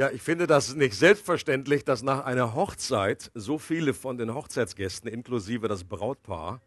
[0.00, 5.10] Ja, ich finde das nicht selbstverständlich, dass nach einer Hochzeit so viele von den Hochzeitsgästen,
[5.10, 6.60] inklusive das Brautpaar,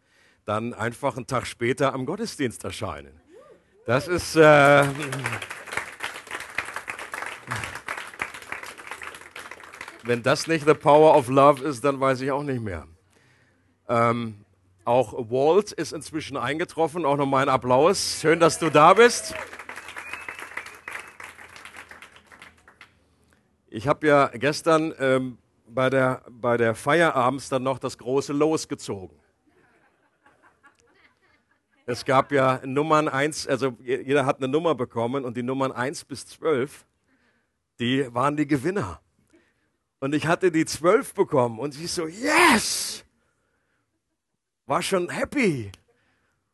[0.44, 3.18] dann einfach einen Tag später am Gottesdienst erscheinen.
[3.86, 4.36] Das ist.
[4.36, 4.84] Äh,
[10.02, 12.86] wenn das nicht the power of love ist, dann weiß ich auch nicht mehr.
[13.88, 14.44] Ähm,
[14.84, 17.06] auch Walt ist inzwischen eingetroffen.
[17.06, 18.18] Auch nochmal ein Applaus.
[18.20, 19.34] Schön, dass du da bist.
[23.74, 27.14] Ich habe ja gestern ähm, bei, der, bei der Feier
[27.48, 29.18] dann noch das große Los gezogen.
[31.86, 36.04] Es gab ja Nummern 1, also jeder hat eine Nummer bekommen und die Nummern 1
[36.04, 36.84] bis 12,
[37.80, 39.00] die waren die Gewinner.
[40.00, 43.06] Und ich hatte die 12 bekommen und ich so, yes!
[44.66, 45.72] War schon happy.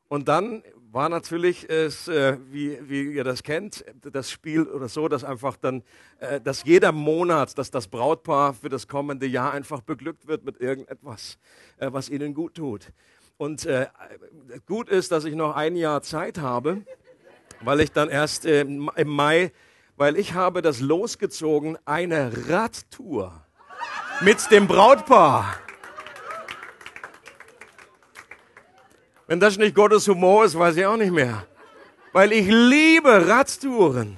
[0.06, 5.08] Und dann war natürlich es, äh, wie, wie ihr das kennt, das Spiel oder so,
[5.08, 5.82] dass einfach dann,
[6.18, 10.60] äh, dass jeder Monat, dass das Brautpaar für das kommende Jahr einfach beglückt wird mit
[10.60, 11.38] irgendetwas,
[11.78, 12.92] äh, was ihnen gut tut.
[13.36, 13.86] Und äh,
[14.66, 16.82] gut ist, dass ich noch ein Jahr Zeit habe,
[17.60, 19.52] weil ich dann erst äh, im Mai,
[19.96, 23.44] weil ich habe das losgezogen, eine Radtour
[24.20, 25.67] mit dem Brautpaar.
[29.28, 31.46] Wenn das nicht Gottes Humor ist, weiß ich auch nicht mehr.
[32.14, 34.16] Weil ich liebe Radtouren.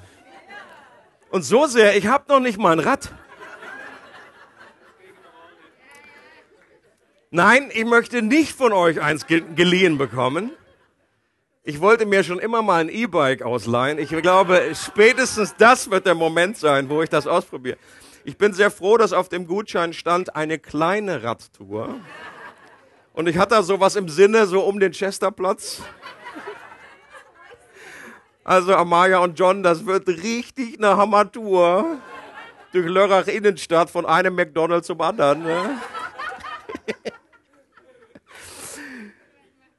[1.31, 3.13] Und so sehr, ich habe noch nicht mal ein Rad.
[7.33, 10.53] Nein, ich möchte nicht von euch eins geliehen bekommen.
[11.65, 13.99] Ich wollte mir schon immer mal ein E-Bike ausleihen.
[13.99, 17.79] Ich glaube, spätestens das wird der Moment sein, wo ich das ausprobiere.
[18.25, 21.97] Ich bin sehr froh, dass auf dem Gutschein stand eine kleine Radtour.
[23.21, 25.83] Und ich hatte sowas im Sinne, so um den Chesterplatz.
[28.43, 31.99] Also Amaya und John, das wird richtig eine Hammertour.
[32.73, 35.43] Durch Lörrach Innenstadt von einem McDonald's zum anderen.
[35.43, 35.79] Ne?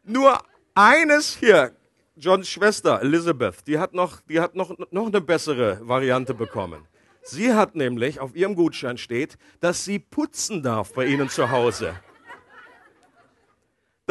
[0.03, 0.37] Nur
[0.75, 1.71] eines hier,
[2.15, 6.87] Johns Schwester Elizabeth, die hat noch, die hat noch, noch eine bessere Variante bekommen.
[7.23, 11.95] Sie hat nämlich, auf ihrem Gutschein steht, dass sie putzen darf bei ihnen zu Hause.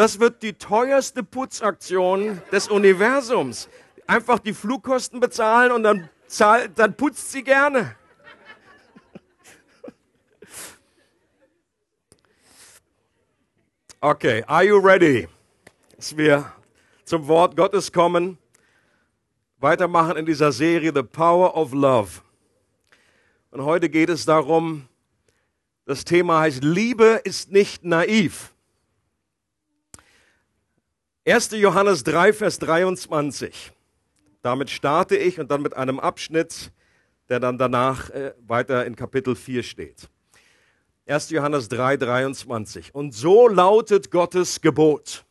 [0.01, 3.69] Das wird die teuerste Putzaktion des Universums.
[4.07, 7.95] Einfach die Flugkosten bezahlen und dann, zahlt, dann putzt sie gerne.
[14.01, 15.29] Okay, are you ready?
[15.97, 16.51] Dass wir
[17.05, 18.39] zum Wort Gottes kommen,
[19.59, 22.23] weitermachen in dieser Serie The Power of Love.
[23.51, 24.89] Und heute geht es darum,
[25.85, 28.55] das Thema heißt, Liebe ist nicht naiv.
[31.27, 31.51] 1.
[31.51, 33.73] Johannes 3, Vers 23.
[34.41, 36.73] Damit starte ich und dann mit einem Abschnitt,
[37.29, 40.09] der dann danach äh, weiter in Kapitel 4 steht.
[41.07, 41.29] 1.
[41.29, 42.95] Johannes 3, 23.
[42.95, 45.27] Und so lautet Gottes Gebot.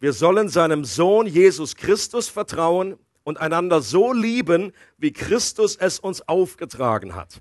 [0.00, 6.28] Wir sollen seinem Sohn Jesus Christus vertrauen und einander so lieben, wie Christus es uns
[6.28, 7.40] aufgetragen hat.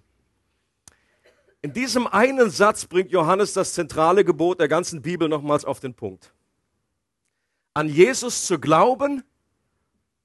[1.62, 5.94] In diesem einen Satz bringt Johannes das zentrale Gebot der ganzen Bibel nochmals auf den
[5.94, 6.35] Punkt
[7.76, 9.24] an Jesus zu glauben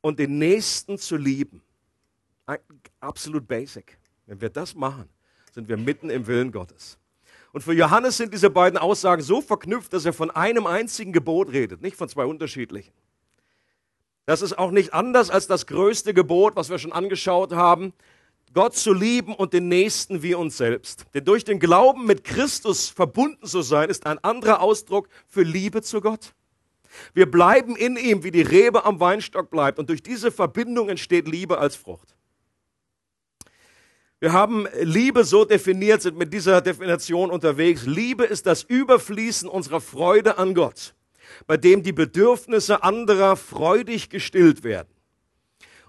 [0.01, 1.63] und den Nächsten zu lieben.
[3.01, 3.99] Absolut basic.
[4.27, 5.09] Wenn wir das machen,
[5.53, 6.97] sind wir mitten im Willen Gottes.
[7.53, 11.53] Und für Johannes sind diese beiden Aussagen so verknüpft, dass er von einem einzigen Gebot
[11.53, 12.93] redet, nicht von zwei unterschiedlichen.
[14.27, 17.93] Das ist auch nicht anders als das größte Gebot, was wir schon angeschaut haben,
[18.55, 21.05] Gott zu lieben und den Nächsten wie uns selbst.
[21.15, 25.83] Denn durch den Glauben mit Christus verbunden zu sein, ist ein anderer Ausdruck für Liebe
[25.83, 26.33] zu Gott.
[27.15, 29.79] Wir bleiben in ihm, wie die Rebe am Weinstock bleibt.
[29.79, 32.15] Und durch diese Verbindung entsteht Liebe als Frucht.
[34.21, 37.87] Wir haben Liebe so definiert, sind mit dieser Definition unterwegs.
[37.87, 40.95] Liebe ist das Überfließen unserer Freude an Gott,
[41.47, 44.93] bei dem die Bedürfnisse anderer freudig gestillt werden.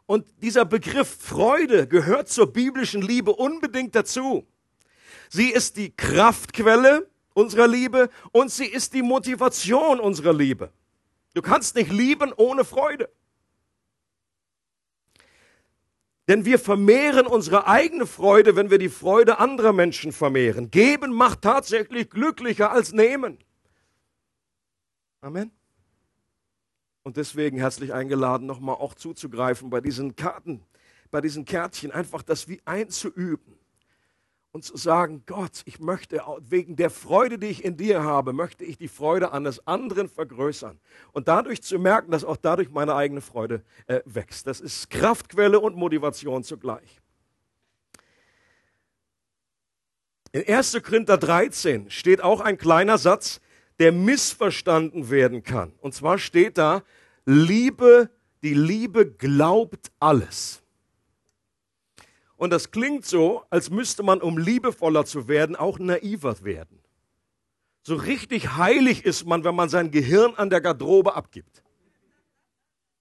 [0.05, 4.47] Und dieser Begriff Freude gehört zur biblischen Liebe unbedingt dazu.
[5.29, 10.71] Sie ist die Kraftquelle unserer Liebe und sie ist die Motivation unserer Liebe.
[11.33, 13.09] Du kannst nicht lieben ohne Freude.
[16.27, 20.71] Denn wir vermehren unsere eigene Freude, wenn wir die Freude anderer Menschen vermehren.
[20.71, 23.37] Geben macht tatsächlich glücklicher als nehmen.
[25.21, 25.51] Amen.
[27.03, 30.63] Und deswegen herzlich eingeladen, nochmal auch zuzugreifen bei diesen Karten,
[31.09, 33.60] bei diesen Kärtchen, einfach das wie einzuüben
[34.51, 38.65] und zu sagen, Gott, ich möchte wegen der Freude, die ich in dir habe, möchte
[38.65, 40.79] ich die Freude eines anderen vergrößern.
[41.13, 44.47] Und dadurch zu merken, dass auch dadurch meine eigene Freude äh, wächst.
[44.47, 46.99] Das ist Kraftquelle und Motivation zugleich.
[50.33, 50.81] In 1.
[50.83, 53.41] Korinther 13 steht auch ein kleiner Satz,
[53.79, 55.73] der missverstanden werden kann.
[55.79, 56.83] Und zwar steht da,
[57.25, 58.09] Liebe,
[58.43, 60.60] die Liebe glaubt alles.
[62.41, 66.79] Und das klingt so, als müsste man, um liebevoller zu werden, auch naiver werden.
[67.83, 71.61] So richtig heilig ist man, wenn man sein Gehirn an der Garderobe abgibt.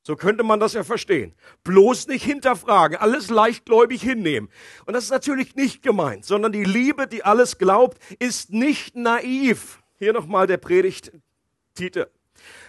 [0.03, 1.35] So könnte man das ja verstehen.
[1.65, 4.51] Bloß nicht hinterfragen, alles leichtgläubig hinnehmen.
[4.85, 9.83] Und das ist natürlich nicht gemeint, sondern die Liebe, die alles glaubt, ist nicht naiv.
[9.97, 12.09] Hier nochmal der Predigttitel.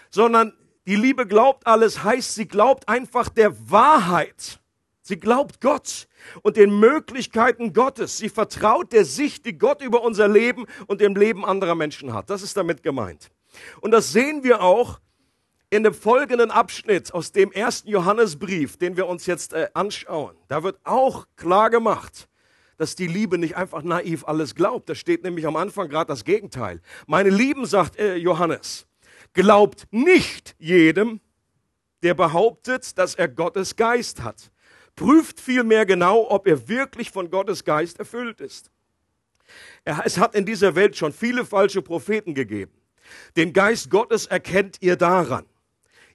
[0.09, 0.53] Sondern
[0.88, 4.61] die Liebe glaubt alles, heißt, sie glaubt einfach der Wahrheit.
[5.12, 6.08] Sie glaubt Gott
[6.42, 8.18] und den Möglichkeiten Gottes.
[8.18, 12.30] Sie vertraut der Sicht, die Gott über unser Leben und dem Leben anderer Menschen hat.
[12.30, 13.30] Das ist damit gemeint.
[13.81, 15.02] Und das sehen wir auch
[15.69, 20.63] in dem folgenden Abschnitt aus dem ersten Johannesbrief, den wir uns jetzt äh, anschauen, da
[20.63, 22.30] wird auch klar gemacht,
[22.78, 24.88] dass die Liebe nicht einfach naiv alles glaubt.
[24.88, 26.80] Da steht nämlich am Anfang gerade das Gegenteil.
[27.06, 28.88] Meine Lieben, sagt äh, Johannes,
[29.34, 31.19] glaubt nicht jedem,
[32.02, 34.52] der behauptet, dass er Gottes Geist hat.
[34.96, 38.70] Prüft vielmehr genau, ob er wirklich von Gottes Geist erfüllt ist.
[39.84, 42.72] Es hat in dieser Welt schon viele falsche Propheten gegeben.
[43.36, 45.46] Den Geist Gottes erkennt ihr daran,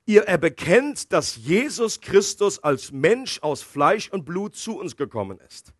[0.06, 5.40] ihr er bekennt, dass Jesus Christus als Mensch aus Fleisch und Blut zu uns gekommen
[5.46, 5.72] ist.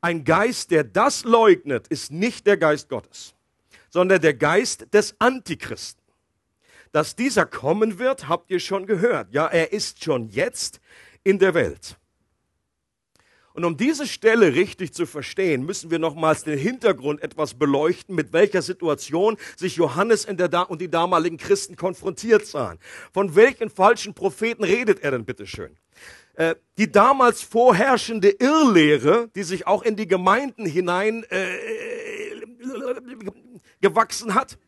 [0.00, 3.34] Ein Geist, der das leugnet, ist nicht der Geist Gottes,
[3.90, 6.02] sondern der Geist des Antichristen.
[6.92, 9.32] Dass dieser kommen wird, habt ihr schon gehört.
[9.32, 10.80] Ja, er ist schon jetzt
[11.24, 11.98] in der Welt.
[13.56, 18.34] Und um diese Stelle richtig zu verstehen, müssen wir nochmals den Hintergrund etwas beleuchten, mit
[18.34, 22.78] welcher Situation sich Johannes und die damaligen Christen konfrontiert sahen.
[23.14, 25.74] Von welchen falschen Propheten redet er denn bitteschön?
[26.34, 31.48] Äh, die damals vorherrschende Irrlehre, die sich auch in die Gemeinden hinein äh,
[33.80, 34.58] gewachsen hat,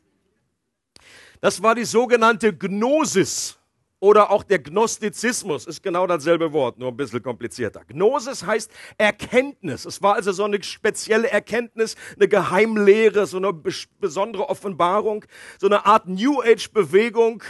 [1.43, 3.58] das war die sogenannte Gnosis
[4.01, 7.85] oder auch der Gnostizismus ist genau dasselbe Wort, nur ein bisschen komplizierter.
[7.85, 9.85] Gnosis heißt Erkenntnis.
[9.85, 15.25] Es war also so eine spezielle Erkenntnis, eine Geheimlehre, so eine besondere Offenbarung,
[15.59, 17.43] so eine Art New Age Bewegung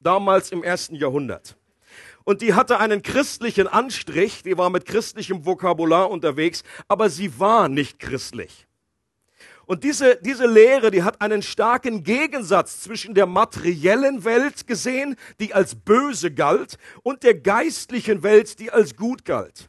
[0.00, 1.56] damals im ersten Jahrhundert.
[2.24, 7.70] Und die hatte einen christlichen Anstrich, die war mit christlichem Vokabular unterwegs, aber sie war
[7.70, 8.67] nicht christlich.
[9.68, 15.52] Und diese, diese Lehre, die hat einen starken Gegensatz zwischen der materiellen Welt gesehen, die
[15.52, 19.68] als böse galt, und der geistlichen Welt, die als gut galt.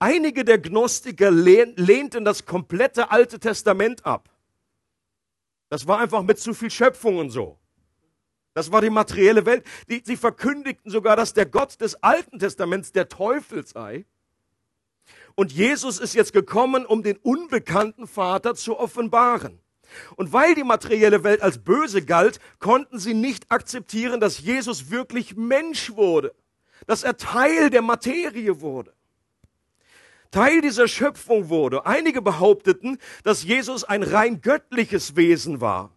[0.00, 4.28] Einige der Gnostiker lehnten das komplette Alte Testament ab.
[5.68, 7.60] Das war einfach mit zu viel Schöpfung und so.
[8.54, 9.64] Das war die materielle Welt.
[9.88, 14.04] Die, sie verkündigten sogar, dass der Gott des Alten Testaments der Teufel sei.
[15.38, 19.60] Und Jesus ist jetzt gekommen, um den unbekannten Vater zu offenbaren.
[20.16, 25.36] Und weil die materielle Welt als böse galt, konnten sie nicht akzeptieren, dass Jesus wirklich
[25.36, 26.34] Mensch wurde,
[26.88, 28.92] dass er Teil der Materie wurde.
[30.32, 31.86] Teil dieser Schöpfung wurde.
[31.86, 35.92] Einige behaupteten, dass Jesus ein rein göttliches Wesen war,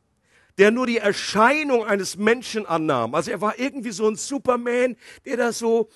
[0.60, 3.16] der nur die Erscheinung eines Menschen annahm.
[3.16, 5.90] Also er war irgendwie so ein Superman, der da so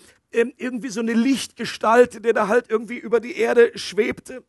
[0.57, 4.43] irgendwie so eine Lichtgestalt, der da halt irgendwie über die Erde schwebte.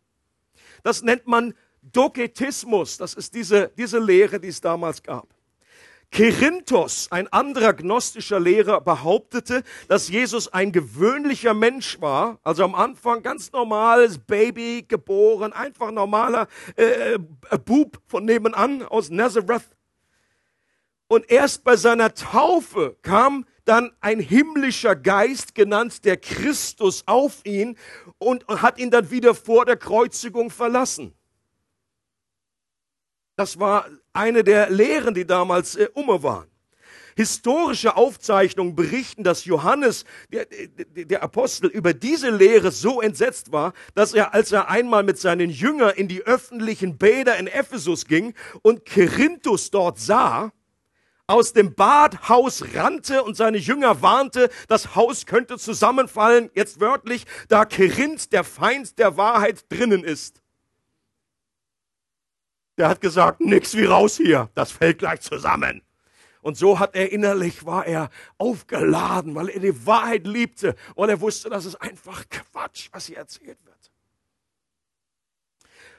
[0.82, 2.96] Das nennt man Doketismus.
[2.98, 5.28] Das ist diese, diese Lehre, die es damals gab.
[6.10, 13.22] Kerinthos, ein anderer gnostischer Lehrer, behauptete, dass Jesus ein gewöhnlicher Mensch war, also am Anfang
[13.22, 17.18] ganz normales Baby geboren, einfach normaler äh, äh
[17.64, 19.68] Bub von nebenan aus Nazareth.
[21.08, 27.76] Und erst bei seiner Taufe kam dann ein himmlischer Geist, genannt der Christus, auf ihn
[28.18, 31.12] und hat ihn dann wieder vor der Kreuzigung verlassen.
[33.36, 36.48] Das war eine der Lehren, die damals äh, umme waren.
[37.16, 40.46] Historische Aufzeichnungen berichten, dass Johannes, der,
[40.94, 45.48] der, Apostel, über diese Lehre so entsetzt war, dass er, als er einmal mit seinen
[45.48, 50.52] Jüngern in die öffentlichen Bäder in Ephesus ging und Kerinthus dort sah,
[51.26, 57.64] aus dem Badhaus rannte und seine Jünger warnte, das Haus könnte zusammenfallen, jetzt wörtlich, da
[57.64, 60.40] Kerinth, der Feind der Wahrheit, drinnen ist.
[62.78, 65.82] Der hat gesagt, nix wie raus hier, das fällt gleich zusammen.
[66.42, 71.20] Und so hat er innerlich, war er aufgeladen, weil er die Wahrheit liebte, weil er
[71.20, 73.90] wusste, dass es einfach Quatsch, was hier erzählt wird.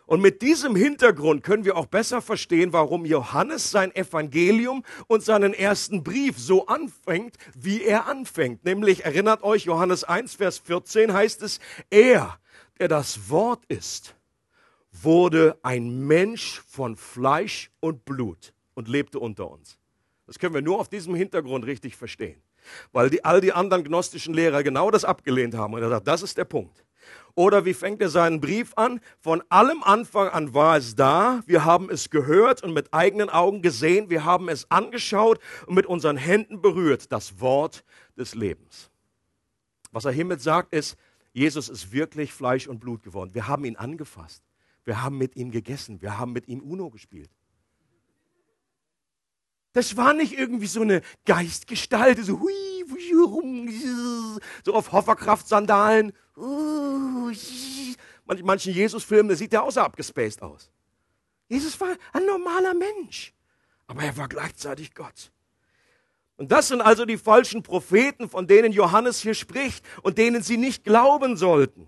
[0.08, 5.54] Und mit diesem Hintergrund können wir auch besser verstehen, warum Johannes sein Evangelium und seinen
[5.54, 8.64] ersten Brief so anfängt, wie er anfängt.
[8.64, 11.60] Nämlich, erinnert euch, Johannes 1, Vers 14 heißt es,
[11.90, 12.40] er,
[12.80, 14.16] der das Wort ist,
[14.94, 19.78] wurde ein Mensch von Fleisch und Blut und lebte unter uns.
[20.26, 22.42] Das können wir nur auf diesem Hintergrund richtig verstehen.
[22.94, 25.74] Weil die, all die anderen gnostischen Lehrer genau das abgelehnt haben.
[25.74, 26.87] Und er sagt, das ist der Punkt.
[27.36, 29.00] Oder wie fängt er seinen Brief an?
[29.20, 31.44] Von allem Anfang an war es da.
[31.46, 34.10] Wir haben es gehört und mit eigenen Augen gesehen.
[34.10, 37.12] Wir haben es angeschaut und mit unseren Händen berührt.
[37.12, 37.84] Das Wort
[38.18, 38.90] des Lebens.
[39.92, 40.98] Was er hiermit sagt, ist,
[41.32, 43.36] Jesus ist wirklich Fleisch und Blut geworden.
[43.36, 44.44] Wir haben ihn angefasst.
[44.84, 46.02] Wir haben mit ihm gegessen.
[46.02, 47.30] Wir haben mit ihm Uno gespielt.
[49.78, 52.52] Das war nicht irgendwie so eine Geistgestalt, so hui,
[54.66, 56.14] so auf Hoverkraft-Sandalen.
[58.26, 60.72] Manchen Jesus-Filmen, der sieht ja außer abgespaced aus.
[61.48, 63.36] Jesus war ein normaler Mensch,
[63.86, 65.32] aber er war gleichzeitig Gott.
[66.38, 70.58] Und das sind also die falschen Propheten, von denen Johannes hier spricht und denen sie
[70.58, 71.88] nicht glauben sollten.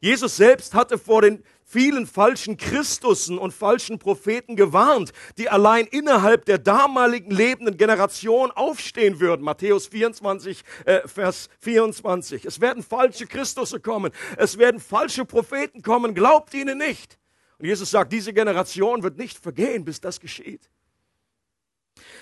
[0.00, 6.46] Jesus selbst hatte vor den vielen falschen Christussen und falschen Propheten gewarnt, die allein innerhalb
[6.46, 9.42] der damaligen lebenden Generation aufstehen würden.
[9.42, 12.46] Matthäus 24, äh, Vers 24.
[12.46, 14.12] Es werden falsche Christusse kommen.
[14.38, 16.14] Es werden falsche Propheten kommen.
[16.14, 17.18] Glaubt ihnen nicht.
[17.58, 20.70] Und Jesus sagt, diese Generation wird nicht vergehen, bis das geschieht.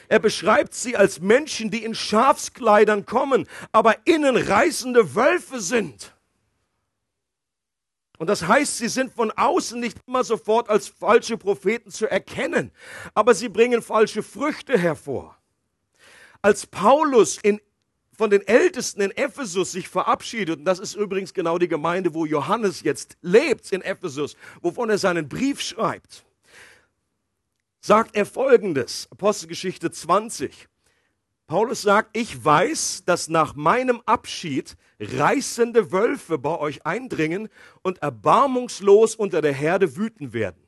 [0.09, 6.16] Er beschreibt sie als Menschen, die in Schafskleidern kommen, aber innen reißende Wölfe sind.
[8.19, 12.73] Und das heißt, sie sind von außen nicht immer sofort als falsche Propheten zu erkennen,
[13.15, 15.37] aber sie bringen falsche Früchte hervor.
[16.41, 17.61] Als Paulus in,
[18.17, 22.25] von den Ältesten in Ephesus sich verabschiedet, und das ist übrigens genau die Gemeinde, wo
[22.25, 26.25] Johannes jetzt lebt in Ephesus, wovon er seinen Brief schreibt,
[27.81, 30.69] sagt er folgendes, Apostelgeschichte 20.
[31.47, 37.49] Paulus sagt, ich weiß, dass nach meinem Abschied reißende Wölfe bei euch eindringen
[37.83, 40.63] und erbarmungslos unter der Herde wüten werden.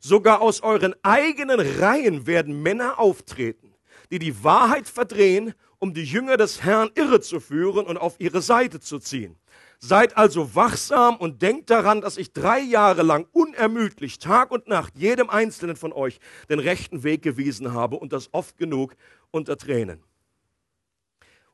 [0.00, 3.74] Sogar aus euren eigenen Reihen werden Männer auftreten,
[4.10, 8.40] die die Wahrheit verdrehen, um die Jünger des Herrn irre zu führen und auf ihre
[8.40, 9.36] Seite zu ziehen.
[9.78, 14.94] Seid also wachsam und denkt daran, dass ich drei Jahre lang unermüdlich Tag und Nacht
[14.96, 18.96] jedem Einzelnen von euch den rechten Weg gewiesen habe und das oft genug
[19.30, 20.02] unter Tränen.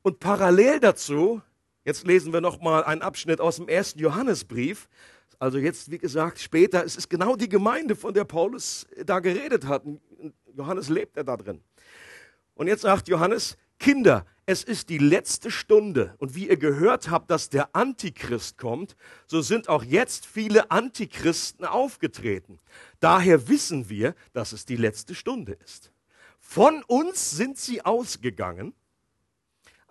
[0.03, 1.43] Und parallel dazu,
[1.85, 4.89] jetzt lesen wir nochmal einen Abschnitt aus dem ersten Johannesbrief.
[5.39, 9.67] Also jetzt, wie gesagt, später, es ist genau die Gemeinde, von der Paulus da geredet
[9.67, 9.85] hat.
[10.55, 11.61] Johannes lebt er da drin.
[12.55, 17.31] Und jetzt sagt Johannes, Kinder, es ist die letzte Stunde und wie ihr gehört habt,
[17.31, 22.59] dass der Antichrist kommt, so sind auch jetzt viele Antichristen aufgetreten.
[23.01, 25.93] Daher wissen wir, dass es die letzte Stunde ist.
[26.39, 28.75] Von uns sind sie ausgegangen,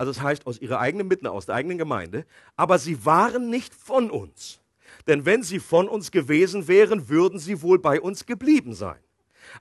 [0.01, 3.71] also das heißt aus ihrer eigenen Mitte, aus der eigenen Gemeinde, aber sie waren nicht
[3.71, 4.59] von uns.
[5.05, 8.99] Denn wenn sie von uns gewesen wären, würden sie wohl bei uns geblieben sein.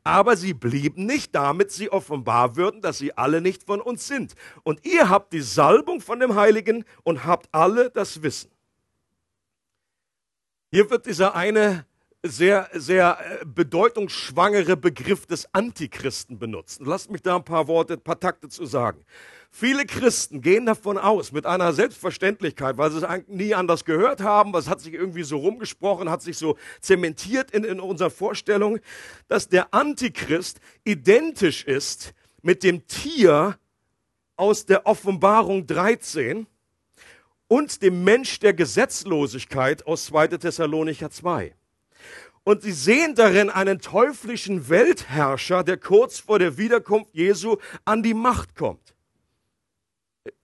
[0.02, 4.34] Aber sie blieben nicht, damit sie offenbar würden, dass sie alle nicht von uns sind.
[4.62, 8.50] Und ihr habt die Salbung von dem Heiligen und habt alle das Wissen.
[10.70, 11.84] Hier wird dieser eine
[12.22, 16.80] sehr, sehr äh, bedeutungsschwangere Begriff des Antichristen benutzt.
[16.84, 19.04] Lasst mich da ein paar Worte, ein paar Takte zu sagen.
[19.52, 24.52] Viele Christen gehen davon aus, mit einer Selbstverständlichkeit, weil sie es nie anders gehört haben,
[24.52, 28.78] was hat sich irgendwie so rumgesprochen, hat sich so zementiert in, in unserer Vorstellung,
[29.26, 33.58] dass der Antichrist identisch ist mit dem Tier
[34.36, 36.46] aus der Offenbarung 13
[37.48, 40.28] und dem Mensch der Gesetzlosigkeit aus 2.
[40.28, 41.54] Thessalonicher 2.
[42.44, 48.14] Und sie sehen darin einen teuflischen Weltherrscher, der kurz vor der Wiederkunft Jesu an die
[48.14, 48.94] Macht kommt.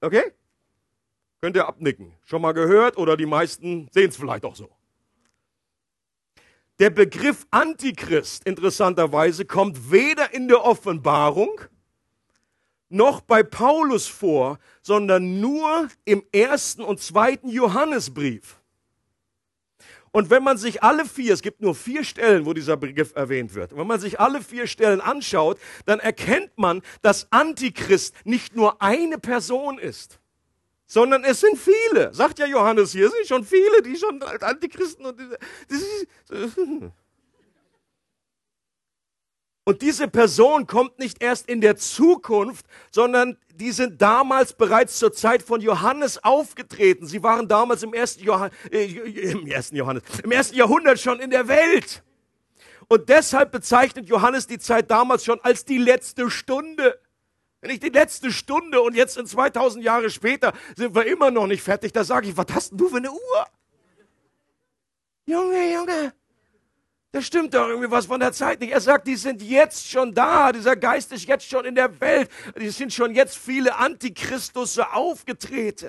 [0.00, 0.32] Okay?
[1.40, 2.14] Könnt ihr abnicken.
[2.24, 4.70] Schon mal gehört oder die meisten sehen es vielleicht auch so.
[6.78, 11.60] Der Begriff Antichrist, interessanterweise, kommt weder in der Offenbarung
[12.88, 18.60] noch bei Paulus vor, sondern nur im ersten und zweiten Johannesbrief.
[20.16, 23.54] Und wenn man sich alle vier, es gibt nur vier Stellen, wo dieser Begriff erwähnt
[23.54, 28.80] wird, wenn man sich alle vier Stellen anschaut, dann erkennt man, dass Antichrist nicht nur
[28.80, 30.18] eine Person ist,
[30.86, 32.14] sondern es sind viele.
[32.14, 35.20] Sagt ja Johannes hier, es sind schon viele, die schon Antichristen und
[39.64, 45.12] und diese Person kommt nicht erst in der Zukunft, sondern die sind damals bereits zur
[45.12, 47.06] Zeit von Johannes aufgetreten.
[47.06, 51.30] Sie waren damals im ersten, Johann, äh, im ersten Johannes, im ersten Jahrhundert schon in
[51.30, 52.02] der Welt.
[52.88, 57.00] Und deshalb bezeichnet Johannes die Zeit damals schon als die letzte Stunde.
[57.60, 61.46] Wenn ich die letzte Stunde und jetzt in 2000 Jahre später sind wir immer noch
[61.46, 63.46] nicht fertig, da sage ich, was hast denn du für eine Uhr?
[65.24, 66.12] Junge, Junge,
[67.16, 68.72] Da stimmt doch irgendwie was von der Zeit nicht.
[68.72, 70.52] Er sagt, die sind jetzt schon da.
[70.52, 72.28] Dieser Geist ist jetzt schon in der Welt.
[72.60, 75.88] Die sind schon jetzt viele Antichristusse aufgetreten.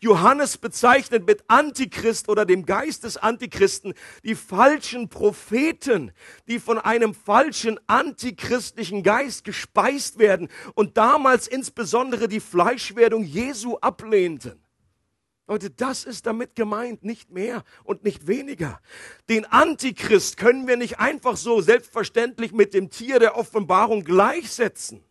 [0.00, 6.10] Johannes bezeichnet mit Antichrist oder dem Geist des Antichristen die falschen Propheten,
[6.48, 14.59] die von einem falschen antichristlichen Geist gespeist werden und damals insbesondere die Fleischwerdung Jesu ablehnten.
[15.50, 18.80] Leute, das ist damit gemeint, nicht mehr und nicht weniger.
[19.28, 25.02] Den Antichrist können wir nicht einfach so selbstverständlich mit dem Tier der Offenbarung gleichsetzen.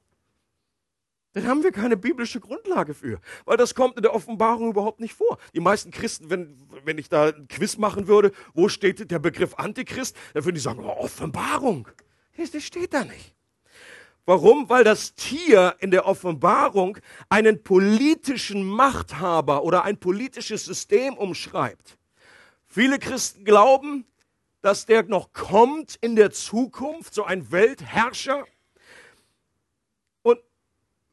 [1.34, 5.14] Dann haben wir keine biblische Grundlage für, weil das kommt in der Offenbarung überhaupt nicht
[5.14, 5.38] vor.
[5.54, 9.56] Die meisten Christen, wenn, wenn ich da ein Quiz machen würde, wo steht der Begriff
[9.56, 11.90] Antichrist, dann würden die sagen, oh, Offenbarung.
[12.38, 13.36] Das steht da nicht.
[14.30, 14.70] Warum?
[14.70, 21.98] Weil das Tier in der Offenbarung einen politischen Machthaber oder ein politisches System umschreibt.
[22.68, 24.06] Viele Christen glauben,
[24.62, 28.46] dass der noch kommt in der Zukunft, so ein Weltherrscher.
[30.22, 30.38] Und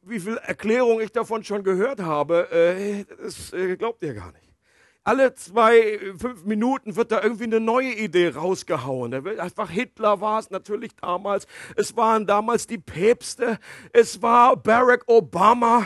[0.03, 4.46] wie viel Erklärung ich davon schon gehört habe, äh, das äh, glaubt ihr gar nicht
[5.07, 9.13] alle zwei, fünf Minuten wird da irgendwie eine neue Idee rausgehauen.
[9.39, 11.47] Einfach Hitler war es natürlich damals.
[11.77, 13.57] Es waren damals die Päpste.
[13.93, 15.85] Es war Barack Obama.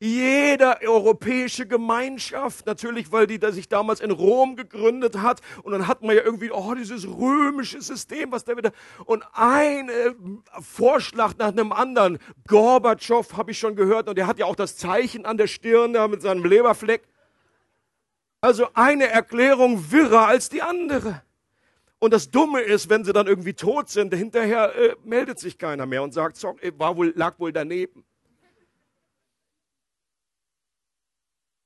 [0.00, 5.40] Jeder europäische Gemeinschaft, natürlich, weil die da sich damals in Rom gegründet hat.
[5.62, 8.72] Und dann hat man ja irgendwie, oh, dieses römische System, was da wieder.
[9.06, 10.10] Und ein äh,
[10.60, 12.18] Vorschlag nach einem anderen.
[12.46, 14.10] Gorbatschow habe ich schon gehört.
[14.10, 17.08] Und der hat ja auch das Zeichen an der Stirn da mit seinem Leberfleck.
[18.42, 21.22] Also eine Erklärung wirrer als die andere.
[22.00, 25.86] Und das Dumme ist, wenn sie dann irgendwie tot sind, hinterher äh, meldet sich keiner
[25.86, 28.04] mehr und sagt, sorry, war wohl, lag wohl daneben.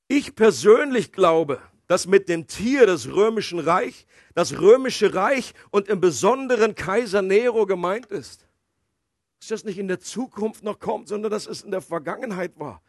[0.07, 4.05] Ich persönlich glaube, dass mit dem Tier des römischen Reich
[4.35, 8.47] das römische Reich und im Besonderen Kaiser Nero gemeint ist.
[9.39, 12.83] Dass das nicht in der Zukunft noch kommt, sondern dass es in der Vergangenheit war.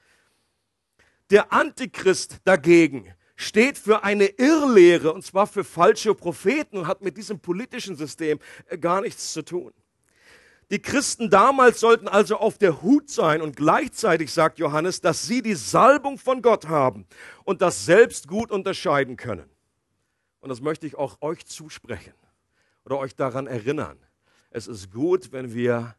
[1.31, 7.17] Der Antichrist dagegen steht für eine Irrlehre und zwar für falsche Propheten und hat mit
[7.17, 9.73] diesem politischen System äh, gar nichts zu tun.
[10.73, 15.41] Die Christen damals sollten also auf der Hut sein und gleichzeitig sagt Johannes, dass sie
[15.41, 17.07] die Salbung von Gott haben
[17.45, 19.49] und das selbst gut unterscheiden können.
[20.41, 22.15] Und das möchte ich auch euch zusprechen
[22.85, 23.99] oder euch daran erinnern.
[24.51, 25.95] Es ist gut, wenn wir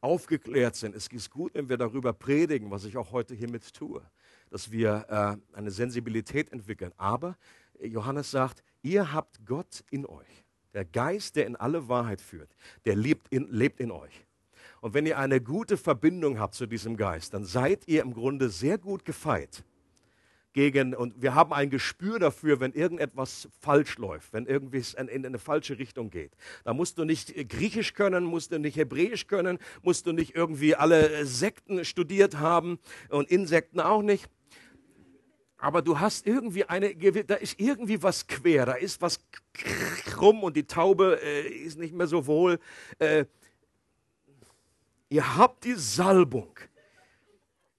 [0.00, 0.96] aufgeklärt sind.
[0.96, 4.02] Es ist gut, wenn wir darüber predigen, was ich auch heute hiermit tue
[4.50, 6.92] dass wir äh, eine Sensibilität entwickeln.
[6.96, 7.36] Aber
[7.80, 10.44] Johannes sagt, ihr habt Gott in euch.
[10.74, 14.26] Der Geist, der in alle Wahrheit führt, der lebt in, lebt in euch.
[14.80, 18.48] Und wenn ihr eine gute Verbindung habt zu diesem Geist, dann seid ihr im Grunde
[18.48, 19.64] sehr gut gefeit
[20.52, 25.08] gegen, und wir haben ein Gespür dafür, wenn irgendetwas falsch läuft, wenn irgendwie es in,
[25.08, 26.32] in eine falsche Richtung geht.
[26.64, 30.74] Da musst du nicht Griechisch können, musst du nicht Hebräisch können, musst du nicht irgendwie
[30.74, 32.78] alle Sekten studiert haben
[33.10, 34.28] und Insekten auch nicht
[35.60, 39.20] aber du hast irgendwie eine, da ist irgendwie was quer, da ist was
[40.06, 42.58] krumm und die Taube äh, ist nicht mehr so wohl.
[42.98, 43.26] Äh,
[45.10, 46.58] ihr habt die Salbung.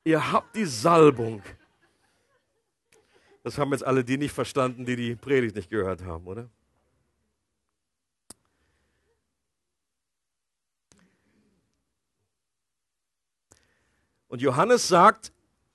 [0.03, 1.41] Ihr habt die Salbung.
[3.43, 6.49] Das haben jetzt alle die nicht verstanden, die die Predigt nicht gehört haben, oder?
[14.27, 15.33] Und Johannes sagt,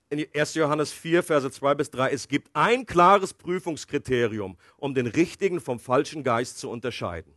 [0.09, 0.53] in 1.
[0.55, 5.79] Johannes 4, Verse 2 bis 3, es gibt ein klares Prüfungskriterium, um den richtigen vom
[5.79, 7.33] falschen Geist zu unterscheiden.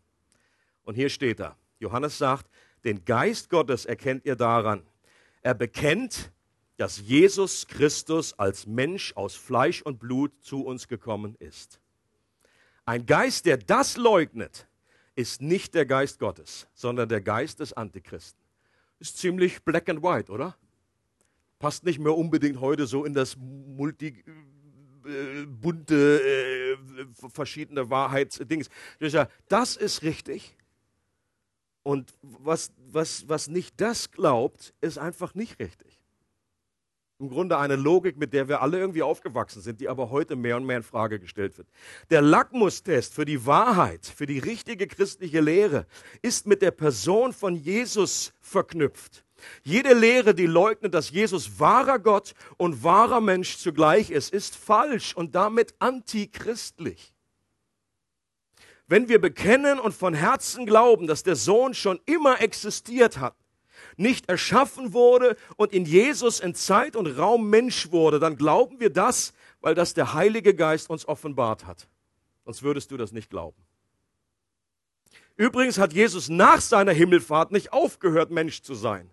[0.85, 2.49] Und hier steht da, Johannes sagt,
[2.85, 4.87] den Geist Gottes erkennt ihr daran.
[5.43, 6.33] Er bekennt,
[6.77, 11.81] dass Jesus Christus als Mensch aus Fleisch und Blut zu uns gekommen ist.
[12.87, 14.67] Ein Geist, der das leugnet,
[15.15, 18.41] ist nicht der Geist Gottes, sondern der Geist des Antichristen.
[18.99, 20.57] Ist ziemlich black and white, oder?
[21.61, 24.09] Passt nicht mehr unbedingt heute so in das multi
[25.07, 28.69] äh, bunte äh, verschiedene Wahrheitsdings.
[29.49, 30.57] Das ist richtig.
[31.83, 36.01] Und was, was, was nicht das glaubt, ist einfach nicht richtig.
[37.19, 40.57] Im Grunde eine Logik, mit der wir alle irgendwie aufgewachsen sind, die aber heute mehr
[40.57, 41.69] und mehr in Frage gestellt wird.
[42.09, 45.87] Der Lackmustest für die Wahrheit, für die richtige christliche Lehre
[46.23, 49.27] ist mit der Person von Jesus verknüpft.
[49.63, 55.15] Jede Lehre, die leugnet, dass Jesus wahrer Gott und wahrer Mensch zugleich ist, ist falsch
[55.15, 57.15] und damit antichristlich.
[58.87, 63.37] Wenn wir bekennen und von Herzen glauben, dass der Sohn schon immer existiert hat,
[63.97, 68.91] nicht erschaffen wurde und in Jesus in Zeit und Raum Mensch wurde, dann glauben wir
[68.91, 71.89] das, weil das der Heilige Geist uns offenbart hat.
[72.45, 73.63] Sonst würdest du das nicht glauben.
[75.37, 79.11] Übrigens hat Jesus nach seiner Himmelfahrt nicht aufgehört, Mensch zu sein.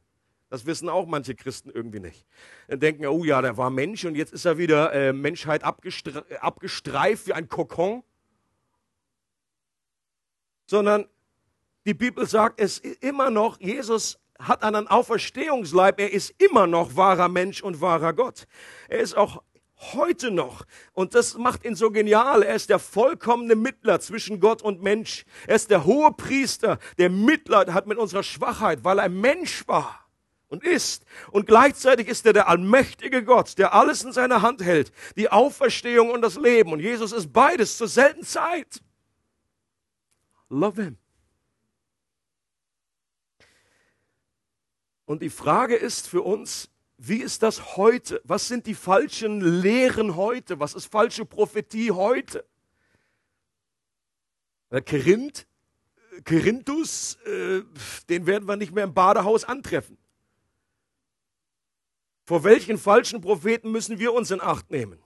[0.50, 2.26] Das wissen auch manche Christen irgendwie nicht.
[2.68, 6.26] Dann denken, oh ja, der war Mensch und jetzt ist er wieder äh, Menschheit abgestre
[6.42, 8.04] abgestreift wie ein Kokon.
[10.68, 11.06] Sondern
[11.86, 17.28] die Bibel sagt, es immer noch, Jesus hat einen Auferstehungsleib, er ist immer noch wahrer
[17.28, 18.46] Mensch und wahrer Gott.
[18.88, 19.42] Er ist auch
[19.94, 20.66] heute noch.
[20.94, 22.44] Und das macht ihn so genial.
[22.44, 25.26] Er ist der vollkommene Mittler zwischen Gott und Mensch.
[25.46, 30.07] Er ist der hohe Priester, der Mitleid hat mit unserer Schwachheit, weil er Mensch war
[30.50, 31.06] und ist.
[31.32, 34.92] Und gleichzeitig ist er der allmächtige Gott, der alles in seiner Hand hält.
[35.16, 36.72] Die Auferstehung und das Leben.
[36.72, 38.82] Und Jesus ist beides zur selben Zeit.
[40.50, 40.98] Love him.
[45.06, 48.22] Und die Frage ist für uns, wie ist das heute?
[48.24, 50.60] Was sind die falschen Lehren heute?
[50.60, 52.46] Was ist falsche Prophetie heute?
[54.86, 55.48] Kerinth,
[56.26, 57.62] Kerinthus, äh,
[58.10, 59.98] den werden wir nicht mehr im Badehaus antreffen.
[62.28, 65.00] Vor welchen falschen Propheten müssen wir uns in Acht nehmen?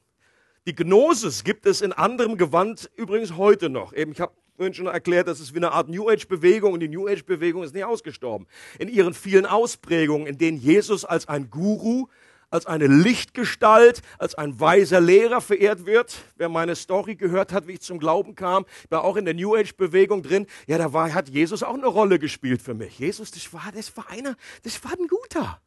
[0.66, 3.94] Die Gnosis gibt es in anderem Gewand übrigens heute noch.
[3.94, 6.88] Eben, ich habe vorhin schon erklärt, das ist wie eine Art New Age-Bewegung und die
[6.88, 8.48] New Age-Bewegung ist nicht ausgestorben.
[8.80, 12.08] In ihren vielen Ausprägungen, in denen Jesus als ein Guru,
[12.50, 16.24] als eine Lichtgestalt, als ein weiser Lehrer verehrt wird.
[16.38, 19.56] Wer meine Story gehört hat, wie ich zum Glauben kam, war auch in der New
[19.56, 20.48] Age-Bewegung drin.
[20.66, 22.98] Ja, da war, hat Jesus auch eine Rolle gespielt für mich.
[22.98, 25.62] Jesus, das war, das war einer, das war ein Guter.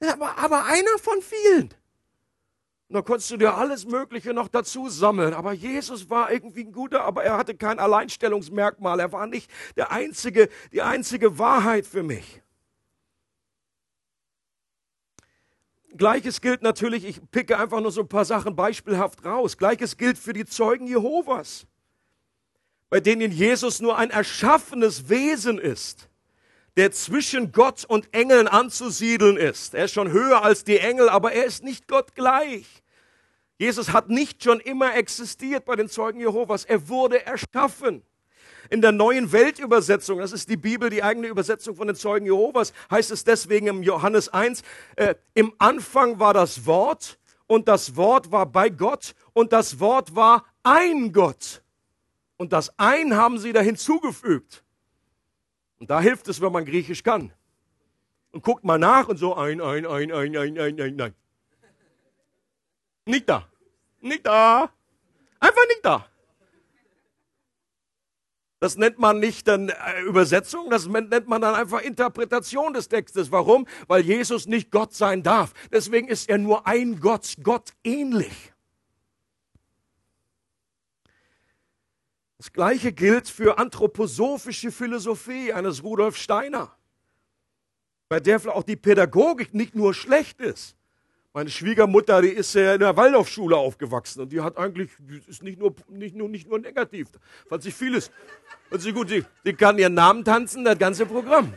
[0.00, 1.74] Ja, aber, aber einer von vielen.
[2.88, 5.34] Und da konntest du dir alles Mögliche noch dazu sammeln.
[5.34, 9.00] Aber Jesus war irgendwie ein guter, aber er hatte kein Alleinstellungsmerkmal.
[9.00, 12.42] Er war nicht der einzige, die einzige Wahrheit für mich.
[15.96, 19.56] Gleiches gilt natürlich, ich picke einfach nur so ein paar Sachen beispielhaft raus.
[19.56, 21.66] Gleiches gilt für die Zeugen Jehovas,
[22.90, 26.10] bei denen Jesus nur ein erschaffenes Wesen ist
[26.76, 29.74] der zwischen Gott und Engeln anzusiedeln ist.
[29.74, 32.66] Er ist schon höher als die Engel, aber er ist nicht Gott gleich.
[33.58, 36.66] Jesus hat nicht schon immer existiert bei den Zeugen Jehovas.
[36.66, 38.02] Er wurde erschaffen.
[38.68, 42.72] In der neuen Weltübersetzung, das ist die Bibel, die eigene Übersetzung von den Zeugen Jehovas,
[42.90, 44.62] heißt es deswegen im Johannes 1,
[44.96, 50.16] äh, im Anfang war das Wort und das Wort war bei Gott und das Wort
[50.16, 51.62] war ein Gott.
[52.36, 54.64] Und das ein haben sie da hinzugefügt.
[55.78, 57.32] Und da hilft es, wenn man Griechisch kann.
[58.32, 61.14] Und guckt mal nach und so ein, ein, ein, ein, ein, ein, ein, nein.
[63.04, 63.46] Nicht da.
[64.00, 64.70] Nicht da.
[65.38, 66.06] Einfach nicht da.
[68.58, 73.30] Das nennt man nicht dann äh, Übersetzung, das nennt man dann einfach Interpretation des Textes.
[73.30, 73.66] Warum?
[73.86, 75.52] Weil Jesus nicht Gott sein darf.
[75.70, 78.54] Deswegen ist er nur ein Gott, Gott ähnlich.
[82.46, 86.70] Das gleiche gilt für anthroposophische Philosophie eines Rudolf Steiner,
[88.08, 90.76] bei der auch die Pädagogik nicht nur schlecht ist.
[91.32, 94.92] Meine Schwiegermutter, die ist ja in der Waldorfschule aufgewachsen und die hat eigentlich,
[95.26, 97.08] ist nicht nur, nicht nur, nicht nur negativ,
[97.48, 98.12] fand sich vieles.
[98.70, 101.52] Und sie gut, die, die kann ihren Namen tanzen, das ganze Programm.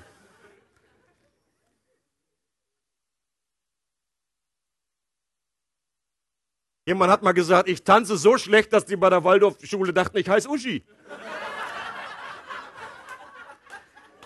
[6.90, 10.28] Jemand hat mal gesagt, ich tanze so schlecht, dass die bei der Waldorfschule dachten, ich
[10.28, 10.84] heiße Uschi.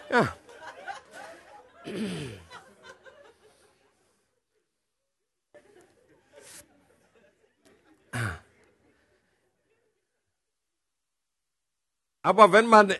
[0.10, 0.34] Ja.
[12.21, 12.95] Aber wenn man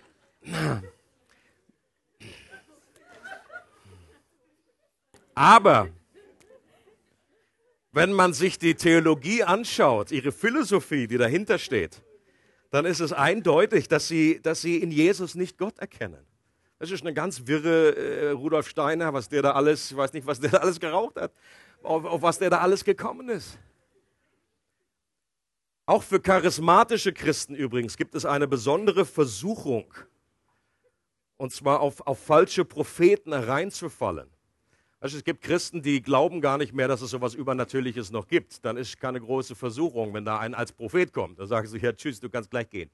[5.34, 5.88] aber
[7.94, 12.02] wenn man sich die Theologie anschaut, ihre Philosophie, die dahinter steht,
[12.72, 16.26] dann ist es eindeutig, dass sie, dass sie in Jesus nicht Gott erkennen.
[16.80, 20.26] Das ist eine ganz wirre äh, Rudolf Steiner, was der da alles, ich weiß nicht,
[20.26, 21.32] was der da alles geraucht hat,
[21.84, 23.60] auf, auf was der da alles gekommen ist.
[25.86, 29.94] Auch für charismatische Christen übrigens gibt es eine besondere Versuchung,
[31.38, 34.30] und zwar auf, auf falsche Propheten hereinzufallen.
[35.04, 38.26] Also es gibt Christen, die glauben gar nicht mehr, dass es so etwas Übernatürliches noch
[38.26, 38.64] gibt.
[38.64, 41.38] Dann ist keine große Versuchung, wenn da ein als Prophet kommt.
[41.40, 42.90] Dann sagen sie, ja, tschüss, du kannst gleich gehen.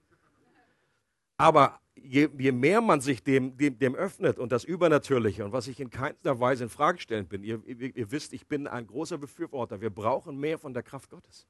[1.38, 5.68] Aber je, je mehr man sich dem, dem, dem, öffnet und das Übernatürliche und was
[5.68, 8.88] ich in keinster Weise in Frage stellen bin, ihr, ihr, ihr wisst, ich bin ein
[8.88, 9.80] großer Befürworter.
[9.80, 11.46] Wir brauchen mehr von der Kraft Gottes.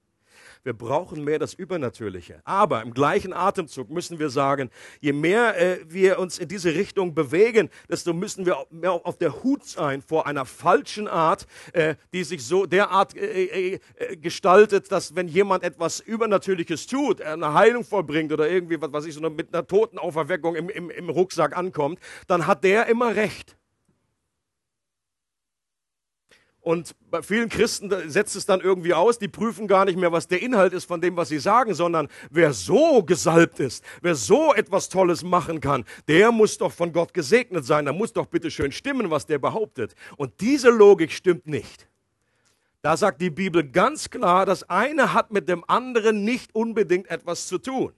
[0.63, 2.41] Wir brauchen mehr das Übernatürliche.
[2.43, 7.13] Aber im gleichen Atemzug müssen wir sagen, je mehr äh, wir uns in diese Richtung
[7.13, 12.23] bewegen, desto müssen wir mehr auf der Hut sein vor einer falschen Art, äh, die
[12.23, 17.83] sich so derart äh, äh, äh gestaltet, dass wenn jemand etwas Übernatürliches tut, eine Heilung
[17.83, 21.99] vollbringt oder irgendwie, was weiß ich, so mit einer Totenauferweckung im, im, im Rucksack ankommt,
[22.27, 23.58] dann hat der immer recht.
[26.61, 30.27] Und bei vielen Christen setzt es dann irgendwie aus, die prüfen gar nicht mehr, was
[30.27, 34.53] der Inhalt ist von dem, was sie sagen, sondern wer so gesalbt ist, wer so
[34.53, 38.51] etwas Tolles machen kann, der muss doch von Gott gesegnet sein, da muss doch bitte
[38.51, 39.95] schön stimmen, was der behauptet.
[40.17, 41.87] Und diese Logik stimmt nicht.
[42.81, 47.47] Da sagt die Bibel ganz klar, das eine hat mit dem anderen nicht unbedingt etwas
[47.47, 47.93] zu tun.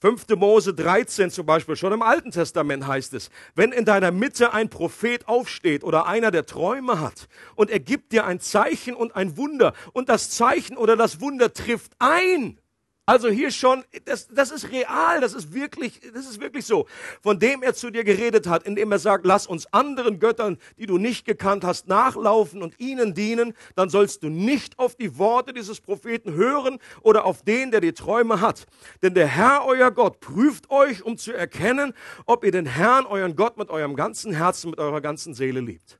[0.00, 0.26] 5.
[0.36, 4.68] Mose 13 zum Beispiel, schon im Alten Testament heißt es, wenn in deiner Mitte ein
[4.68, 9.36] Prophet aufsteht oder einer, der Träume hat und er gibt dir ein Zeichen und ein
[9.36, 12.58] Wunder und das Zeichen oder das Wunder trifft ein,
[13.06, 16.86] also hier schon, das, das ist real, das ist wirklich, das ist wirklich so.
[17.22, 20.86] Von dem er zu dir geredet hat, indem er sagt, lass uns anderen Göttern, die
[20.86, 25.52] du nicht gekannt hast, nachlaufen und ihnen dienen, dann sollst du nicht auf die Worte
[25.52, 28.64] dieses Propheten hören oder auf den, der die Träume hat.
[29.02, 31.92] Denn der Herr, euer Gott, prüft euch, um zu erkennen,
[32.24, 35.98] ob ihr den Herrn, euren Gott, mit eurem ganzen Herzen, mit eurer ganzen Seele liebt.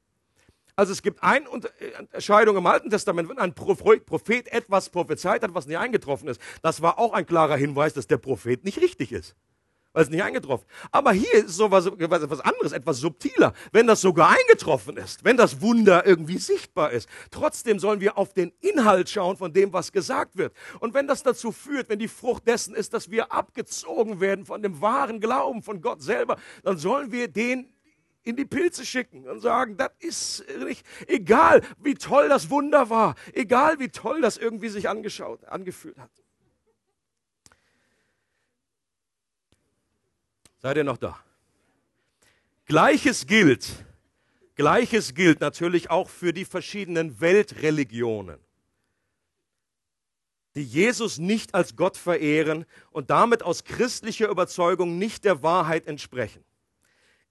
[0.76, 5.66] Also es gibt eine Unterscheidung im Alten Testament, wenn ein Prophet etwas prophezeit hat, was
[5.66, 6.40] nicht eingetroffen ist.
[6.62, 9.36] Das war auch ein klarer Hinweis, dass der Prophet nicht richtig ist.
[9.92, 10.66] Weil es nicht eingetroffen.
[10.90, 13.52] Aber hier ist sowas etwas anderes, etwas subtiler.
[13.70, 18.34] Wenn das sogar eingetroffen ist, wenn das Wunder irgendwie sichtbar ist, trotzdem sollen wir auf
[18.34, 20.52] den Inhalt schauen von dem, was gesagt wird.
[20.80, 24.60] Und wenn das dazu führt, wenn die Frucht dessen ist, dass wir abgezogen werden von
[24.60, 27.72] dem wahren Glauben von Gott selber, dann sollen wir den
[28.24, 33.14] in die Pilze schicken und sagen, das ist nicht, egal wie toll das Wunder war,
[33.34, 36.10] egal wie toll das irgendwie sich angeschaut, angefühlt hat.
[40.58, 41.22] Seid ihr noch da?
[42.64, 43.84] Gleiches gilt,
[44.54, 48.40] gleiches gilt natürlich auch für die verschiedenen Weltreligionen,
[50.54, 56.42] die Jesus nicht als Gott verehren und damit aus christlicher Überzeugung nicht der Wahrheit entsprechen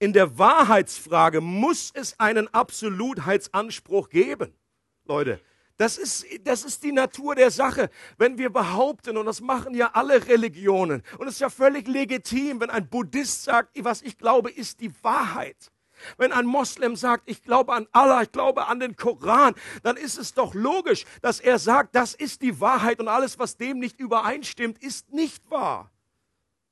[0.04, 4.52] in der Wahrheitsfrage muss es einen Absolutheitsanspruch geben.
[5.06, 5.40] Leute,
[5.78, 7.88] das ist, das ist die Natur der Sache.
[8.18, 12.60] Wenn wir behaupten, und das machen ja alle Religionen, und es ist ja völlig legitim,
[12.60, 15.72] wenn ein Buddhist sagt, was ich glaube, ist die Wahrheit.
[16.18, 20.18] Wenn ein Moslem sagt, ich glaube an Allah, ich glaube an den Koran, dann ist
[20.18, 23.98] es doch logisch, dass er sagt, das ist die Wahrheit und alles, was dem nicht
[23.98, 25.90] übereinstimmt, ist nicht wahr.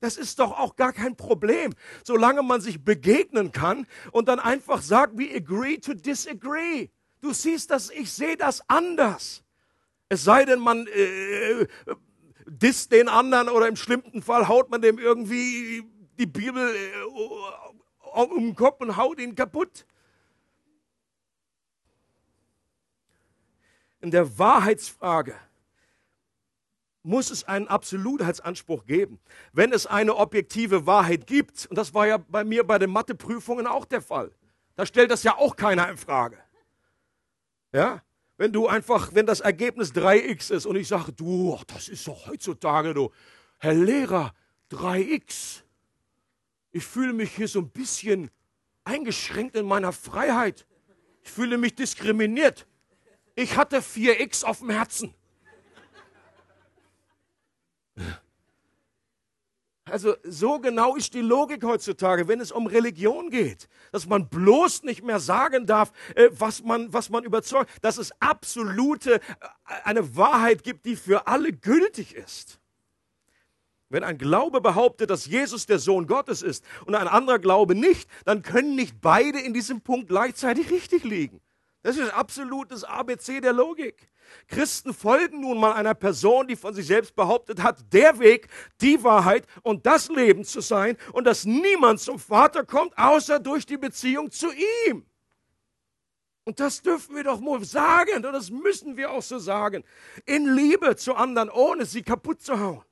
[0.03, 4.81] Das ist doch auch gar kein Problem, solange man sich begegnen kann und dann einfach
[4.81, 6.89] sagt, we agree to disagree.
[7.21, 9.45] Du siehst das, ich sehe das anders.
[10.09, 11.67] Es sei denn, man äh,
[12.45, 15.89] disst den anderen oder im schlimmsten Fall haut man dem irgendwie
[16.19, 17.03] die Bibel äh,
[18.13, 19.85] um den Kopf und haut ihn kaputt.
[24.01, 25.33] In der Wahrheitsfrage
[27.03, 29.19] muss es einen Absolutheitsanspruch geben.
[29.51, 33.67] Wenn es eine objektive Wahrheit gibt, und das war ja bei mir bei den Matheprüfungen
[33.67, 34.31] auch der Fall,
[34.75, 36.37] da stellt das ja auch keiner in Frage.
[37.73, 38.01] Ja?
[38.37, 42.27] Wenn du einfach, wenn das Ergebnis 3x ist und ich sage, du, das ist doch
[42.27, 43.11] heutzutage, du,
[43.59, 44.33] Herr Lehrer,
[44.71, 45.61] 3x.
[46.71, 48.31] Ich fühle mich hier so ein bisschen
[48.83, 50.65] eingeschränkt in meiner Freiheit.
[51.21, 52.65] Ich fühle mich diskriminiert.
[53.35, 55.13] Ich hatte 4x auf dem Herzen.
[59.93, 64.81] Also so genau ist die Logik heutzutage, wenn es um Religion geht, dass man bloß
[64.81, 69.19] nicht mehr sagen darf, äh, was man, was man überzeugt, dass es absolute, äh,
[69.83, 72.59] eine Wahrheit gibt, die für alle gültig ist.
[73.89, 78.09] Wenn ein Glaube behauptet, dass Jesus der Sohn Gottes ist und ein anderer Glaube nicht,
[78.25, 81.39] dann können nicht beide in diesem Punkt gleichzeitig richtig liegen.
[81.83, 84.09] Das ist absolutes ABC der Logik.
[84.47, 88.47] Christen folgen nun mal einer Person, die von sich selbst behauptet hat, der Weg,
[88.79, 93.65] die Wahrheit und das Leben zu sein und dass niemand zum Vater kommt, außer durch
[93.65, 94.47] die Beziehung zu
[94.87, 95.05] ihm.
[96.45, 99.83] Und das dürfen wir doch mal sagen, und das müssen wir auch so sagen,
[100.25, 102.83] in Liebe zu anderen, ohne sie kaputt zu hauen.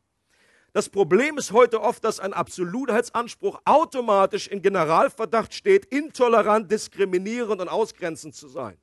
[0.74, 7.68] Das Problem ist heute oft, dass ein Absolutheitsanspruch automatisch in Generalverdacht steht, intolerant, diskriminierend und
[7.68, 8.78] ausgrenzend zu sein.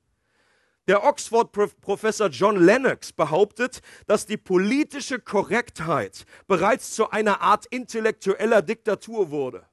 [0.87, 9.31] Der Oxford-Professor John Lennox behauptet, dass die politische Korrektheit bereits zu einer Art intellektueller Diktatur
[9.31, 9.67] wurde.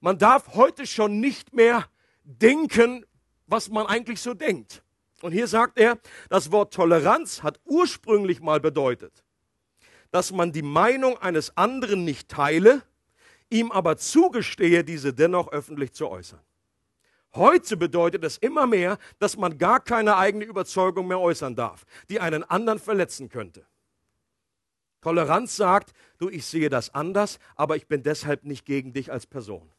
[0.00, 1.86] Man darf heute schon nicht mehr
[2.22, 3.04] denken,
[3.46, 4.82] was man eigentlich so denkt.
[5.20, 9.24] Und hier sagt er, das Wort Toleranz hat ursprünglich mal bedeutet,
[10.10, 12.82] dass man die Meinung eines anderen nicht teile,
[13.50, 16.40] ihm aber zugestehe, diese dennoch öffentlich zu äußern.
[17.34, 22.20] Heute bedeutet es immer mehr, dass man gar keine eigene Überzeugung mehr äußern darf, die
[22.20, 23.66] einen anderen verletzen könnte.
[25.00, 29.26] Toleranz sagt, du, ich sehe das anders, aber ich bin deshalb nicht gegen dich als
[29.26, 29.70] Person.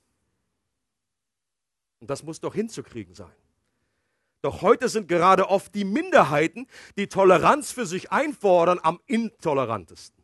[1.99, 3.33] Und das muss doch hinzukriegen sein.
[4.41, 10.18] Doch heute sind gerade oft die Minderheiten, die Toleranz für sich einfordern, am intolerantesten.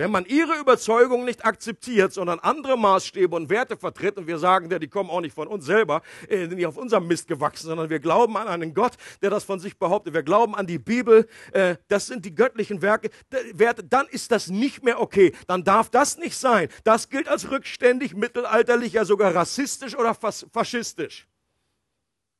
[0.00, 4.70] Wenn man ihre Überzeugung nicht akzeptiert, sondern andere Maßstäbe und Werte vertritt und wir sagen,
[4.70, 7.98] die kommen auch nicht von uns selber, äh, nicht auf unserem Mist gewachsen, sondern wir
[7.98, 10.14] glauben an einen Gott, der das von sich behauptet.
[10.14, 13.10] Wir glauben an die Bibel, äh, das sind die göttlichen Werke,
[13.52, 15.34] Werte, dann ist das nicht mehr okay.
[15.46, 16.70] Dann darf das nicht sein.
[16.82, 21.28] Das gilt als rückständig, mittelalterlich, ja sogar rassistisch oder faschistisch.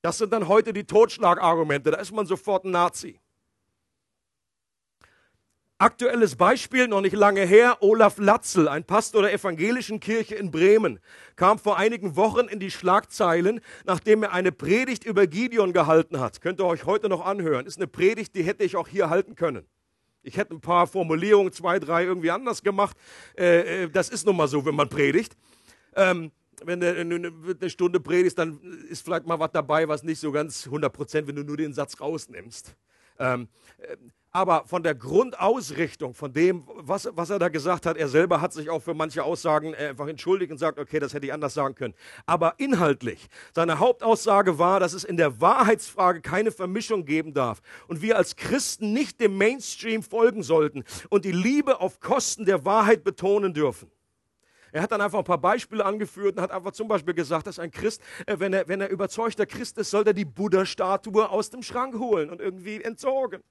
[0.01, 1.90] Das sind dann heute die Totschlagargumente.
[1.90, 3.19] Da ist man sofort ein Nazi.
[5.81, 11.01] Aktuelles Beispiel, noch nicht lange her, Olaf Latzel, ein Pastor der evangelischen Kirche in Bremen,
[11.37, 16.43] kam vor einigen Wochen in die Schlagzeilen, nachdem er eine Predigt über Gideon gehalten hat.
[16.43, 17.64] Könnt ihr euch heute noch anhören.
[17.64, 19.64] Ist eine Predigt, die hätte ich auch hier halten können.
[20.23, 22.95] Ich hätte ein paar Formulierungen, zwei, drei irgendwie anders gemacht.
[23.38, 25.35] Äh, äh, das ist nun mal so, wenn man predigt.
[25.97, 26.31] Ähm,
[26.62, 30.66] wenn du eine Stunde predigst, dann ist vielleicht mal was dabei, was nicht so ganz
[30.66, 32.77] 100 Prozent, wenn du nur den Satz rausnimmst.
[34.33, 38.53] Aber von der Grundausrichtung, von dem, was, was er da gesagt hat, er selber hat
[38.53, 41.55] sich auch für manche Aussagen äh, einfach entschuldigt und sagt, okay, das hätte ich anders
[41.55, 41.95] sagen können.
[42.27, 48.03] Aber inhaltlich, seine Hauptaussage war, dass es in der Wahrheitsfrage keine Vermischung geben darf und
[48.03, 53.03] wir als Christen nicht dem Mainstream folgen sollten und die Liebe auf Kosten der Wahrheit
[53.03, 53.90] betonen dürfen.
[54.71, 57.59] Er hat dann einfach ein paar Beispiele angeführt und hat einfach zum Beispiel gesagt, dass
[57.59, 61.51] ein Christ, äh, wenn er, wenn er überzeugter Christ ist, soll er die Buddha-Statue aus
[61.51, 63.43] dem Schrank holen und irgendwie entsorgen.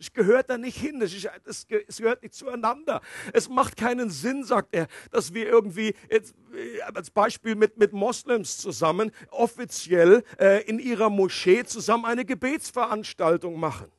[0.00, 1.12] Es gehört da nicht hin, es,
[1.44, 3.02] es, es, gehört nicht zueinander.
[3.34, 7.92] Es macht keinen Sinn, sagt er, dass wir irgendwie jetzt, äh, als Beispiel mit, mit
[7.92, 13.92] Moslems zusammen offiziell äh, in ihrer Moschee zusammen eine Gebetsveranstaltung machen.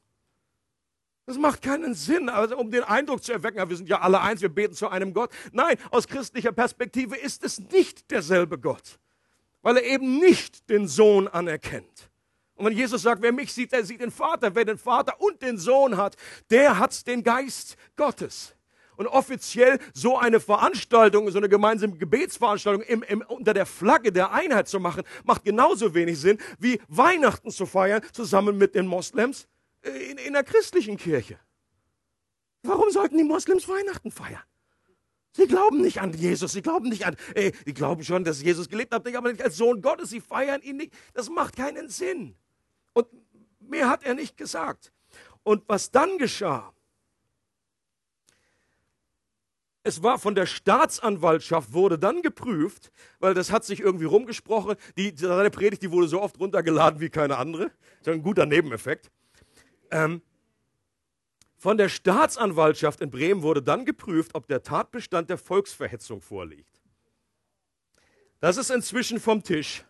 [1.27, 4.41] Das macht keinen Sinn, also um den Eindruck zu erwecken, wir sind ja alle eins,
[4.41, 5.31] wir beten zu einem Gott.
[5.51, 8.99] Nein, aus christlicher Perspektive ist es nicht derselbe Gott,
[9.61, 12.10] weil er eben nicht den Sohn anerkennt.
[12.61, 14.53] Und wenn Jesus sagt, wer mich sieht, der sieht den Vater.
[14.53, 16.15] Wer den Vater und den Sohn hat,
[16.51, 18.53] der hat den Geist Gottes.
[18.97, 24.31] Und offiziell so eine Veranstaltung, so eine gemeinsame Gebetsveranstaltung im, im, unter der Flagge der
[24.31, 29.47] Einheit zu machen, macht genauso wenig Sinn, wie Weihnachten zu feiern, zusammen mit den Moslems
[29.81, 31.39] äh, in, in der christlichen Kirche.
[32.61, 34.43] Warum sollten die Moslems Weihnachten feiern?
[35.31, 38.69] Sie glauben nicht an Jesus, sie glauben nicht an, ey, sie glauben schon, dass Jesus
[38.69, 40.93] gelebt hat, aber nicht als Sohn Gottes, sie feiern ihn nicht.
[41.15, 42.35] Das macht keinen Sinn.
[42.93, 43.07] Und
[43.59, 44.91] mehr hat er nicht gesagt.
[45.43, 46.73] Und was dann geschah,
[49.83, 54.75] es war von der Staatsanwaltschaft, wurde dann geprüft, weil das hat sich irgendwie rumgesprochen.
[54.95, 57.71] Die, seine Predigt, die wurde so oft runtergeladen wie keine andere.
[57.99, 59.09] Das ist ein guter Nebeneffekt.
[59.89, 60.21] Ähm,
[61.57, 66.81] von der Staatsanwaltschaft in Bremen wurde dann geprüft, ob der Tatbestand der Volksverhetzung vorliegt.
[68.39, 69.83] Das ist inzwischen vom Tisch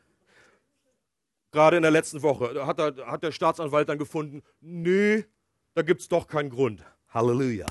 [1.51, 5.25] gerade in der letzten Woche, hat, er, hat der Staatsanwalt dann gefunden, nee,
[5.73, 6.83] da gibt es doch keinen Grund.
[7.09, 7.65] Halleluja.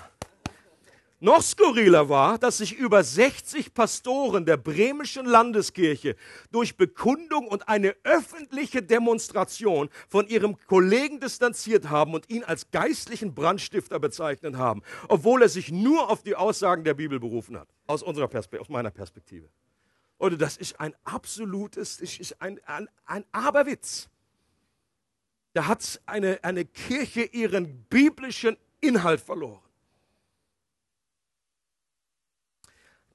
[1.23, 6.17] Noch skurriler war, dass sich über 60 Pastoren der bremischen Landeskirche
[6.51, 13.35] durch Bekundung und eine öffentliche Demonstration von ihrem Kollegen distanziert haben und ihn als geistlichen
[13.35, 18.03] Brandstifter bezeichnet haben, obwohl er sich nur auf die Aussagen der Bibel berufen hat, aus,
[18.03, 19.51] unserer Perspektive, aus meiner Perspektive.
[20.21, 24.11] Oder das ist ein absolutes, das ist ein, ein, ein Aberwitz.
[25.55, 29.63] Da hat eine, eine Kirche ihren biblischen Inhalt verloren.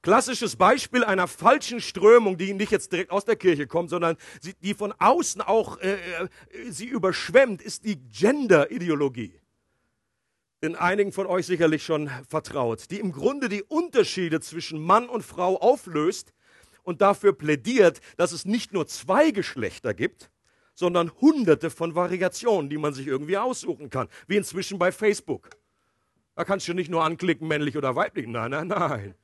[0.02, 4.16] Klassisches Beispiel einer falschen Strömung, die nicht jetzt direkt aus der Kirche kommt, sondern
[4.62, 6.28] die von außen auch äh, äh,
[6.70, 9.40] sie überschwemmt, ist die Gender-Ideologie.
[10.60, 15.22] In einigen von euch sicherlich schon vertraut, die im Grunde die Unterschiede zwischen Mann und
[15.22, 16.32] Frau auflöst
[16.86, 20.30] und dafür plädiert, dass es nicht nur zwei Geschlechter gibt,
[20.72, 25.50] sondern hunderte von Variationen, die man sich irgendwie aussuchen kann, wie inzwischen bei Facebook.
[26.36, 28.28] Da kannst du nicht nur anklicken, männlich oder weiblich.
[28.28, 29.14] Nein, nein, nein.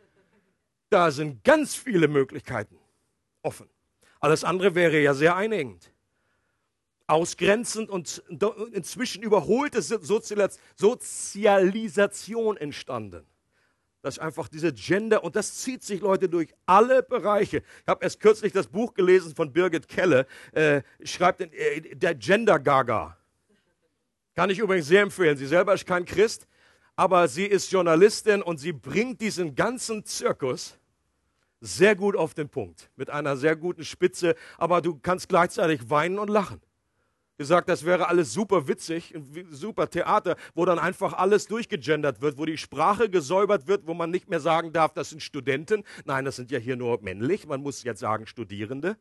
[0.90, 2.78] Da sind ganz viele Möglichkeiten
[3.42, 3.68] offen.
[4.18, 5.92] Alles andere wäre ja sehr einengend,
[7.06, 8.22] ausgrenzend und
[8.72, 13.26] inzwischen überholte Sozialisation entstanden.
[14.02, 17.58] Das ist einfach diese Gender und das zieht sich Leute durch alle Bereiche.
[17.82, 22.58] Ich habe erst kürzlich das Buch gelesen von Birgit Kelle, äh, schreibt äh, der Gender
[22.58, 23.16] Gaga.
[24.34, 25.36] Kann ich übrigens sehr empfehlen.
[25.36, 26.48] Sie selber ist kein Christ,
[26.96, 30.78] aber sie ist Journalistin und sie bringt diesen ganzen Zirkus
[31.60, 36.18] sehr gut auf den Punkt, mit einer sehr guten Spitze, aber du kannst gleichzeitig weinen
[36.18, 36.60] und lachen.
[37.38, 39.14] Gesagt, das wäre alles super witzig,
[39.50, 44.10] super Theater, wo dann einfach alles durchgegendert wird, wo die Sprache gesäubert wird, wo man
[44.10, 45.82] nicht mehr sagen darf, das sind Studenten.
[46.04, 48.96] Nein, das sind ja hier nur männlich, man muss jetzt sagen Studierende.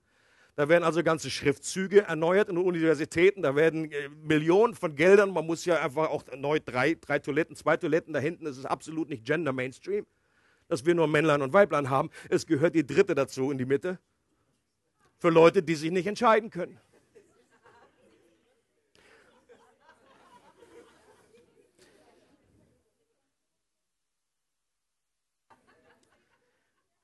[0.56, 3.42] Da werden also ganze Schriftzüge erneuert in den Universitäten.
[3.42, 5.32] Da werden äh, Millionen von Geldern.
[5.32, 8.46] Man muss ja einfach auch neu drei, drei Toiletten, zwei Toiletten da hinten.
[8.46, 10.06] Das ist absolut nicht Gender Mainstream,
[10.68, 12.10] dass wir nur Männlein und Weiblein haben.
[12.30, 14.00] Es gehört die dritte dazu in die Mitte.
[15.18, 16.80] Für Leute, die sich nicht entscheiden können.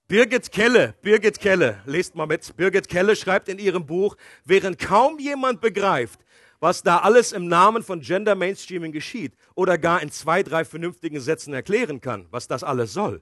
[0.09, 2.55] Birgit Kelle, Birgit Kelle, lest mal mit.
[2.55, 6.21] Birgit Kelle schreibt in ihrem Buch, während kaum jemand begreift,
[6.61, 11.19] was da alles im Namen von Gender Mainstreaming geschieht oder gar in zwei, drei vernünftigen
[11.19, 13.21] Sätzen erklären kann, was das alles soll,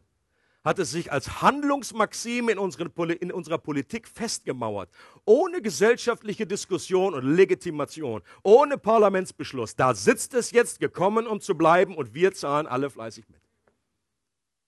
[0.64, 4.88] hat es sich als Handlungsmaxim in, in unserer Politik festgemauert.
[5.26, 9.76] Ohne gesellschaftliche Diskussion und Legitimation, ohne Parlamentsbeschluss.
[9.76, 13.42] Da sitzt es jetzt gekommen, um zu bleiben und wir zahlen alle fleißig mit.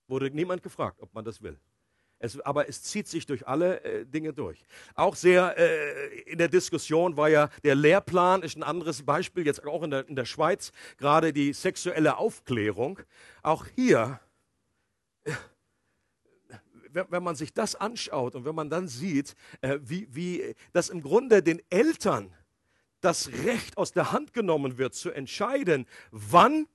[0.07, 1.59] Wurde niemand gefragt, ob man das will.
[2.19, 4.63] Es, aber es zieht sich durch alle äh, Dinge durch.
[4.95, 9.63] Auch sehr äh, in der Diskussion war ja der Lehrplan, ist ein anderes Beispiel, jetzt
[9.65, 12.99] auch in der, in der Schweiz, gerade die sexuelle Aufklärung.
[13.43, 14.19] Auch hier,
[15.25, 15.31] äh,
[16.89, 20.89] wenn, wenn, man sich das anschaut und wenn man dann sieht, äh, wie, wie das
[20.89, 22.33] im Grunde den Eltern
[23.01, 26.67] das Recht aus der Hand genommen wird, zu entscheiden, wann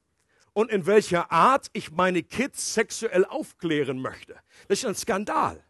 [0.55, 4.37] und in welcher Art ich meine Kids sexuell aufklären möchte.
[4.69, 5.63] Das ist ein Skandal.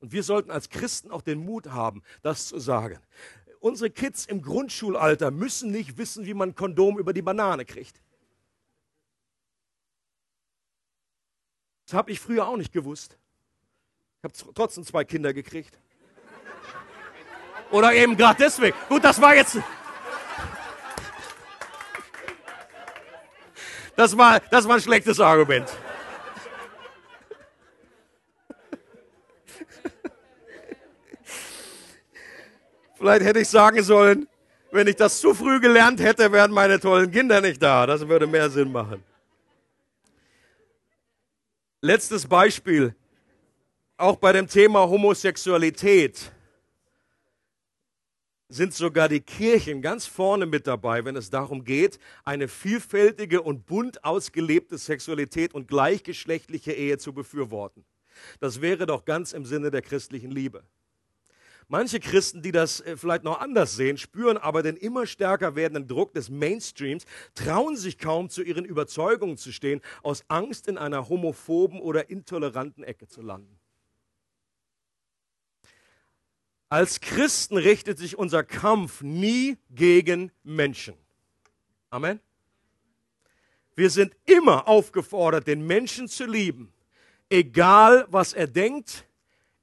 [0.00, 2.98] Und wir sollten als Christen auch den Mut haben, das zu sagen.
[3.60, 8.00] Unsere Kids im Grundschulalter müssen nicht wissen, wie man ein Kondom über die Banane kriegt.
[11.86, 13.18] Das habe ich früher auch nicht gewusst.
[14.18, 15.78] Ich habe trotzdem zwei Kinder gekriegt.
[17.70, 18.76] Oder eben gerade deswegen.
[18.88, 19.58] Gut, das war jetzt.
[24.00, 25.68] Das war, das war ein schlechtes Argument.
[32.96, 34.26] Vielleicht hätte ich sagen sollen,
[34.72, 37.86] wenn ich das zu früh gelernt hätte, wären meine tollen Kinder nicht da.
[37.86, 39.04] Das würde mehr Sinn machen.
[41.82, 42.94] Letztes Beispiel,
[43.98, 46.32] auch bei dem Thema Homosexualität
[48.50, 53.64] sind sogar die Kirchen ganz vorne mit dabei, wenn es darum geht, eine vielfältige und
[53.64, 57.84] bunt ausgelebte Sexualität und gleichgeschlechtliche Ehe zu befürworten.
[58.40, 60.64] Das wäre doch ganz im Sinne der christlichen Liebe.
[61.68, 65.86] Manche Christen, die das äh, vielleicht noch anders sehen, spüren aber den immer stärker werdenden
[65.86, 67.04] Druck des Mainstreams,
[67.36, 72.82] trauen sich kaum zu ihren Überzeugungen zu stehen, aus Angst in einer homophoben oder intoleranten
[72.82, 73.59] Ecke zu landen.
[76.70, 80.94] Als Christen richtet sich unser Kampf nie gegen Menschen.
[81.90, 82.20] Amen.
[83.74, 86.72] Wir sind immer aufgefordert, den Menschen zu lieben,
[87.28, 89.04] egal was er denkt,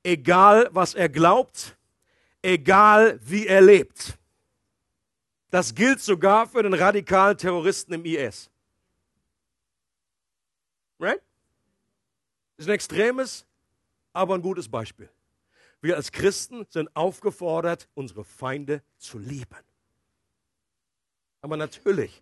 [0.03, 1.77] egal was er glaubt,
[2.41, 4.17] egal wie er lebt.
[5.49, 8.49] Das gilt sogar für den radikalen Terroristen im IS.
[10.99, 11.21] Right?
[12.57, 13.45] Ist ein extremes,
[14.11, 15.09] aber ein gutes Beispiel.
[15.87, 19.55] Wir als Christen sind aufgefordert, unsere Feinde zu lieben.
[21.39, 22.21] Aber natürlich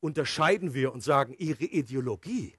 [0.00, 2.52] unterscheiden wir und sagen, ihre Ideologie,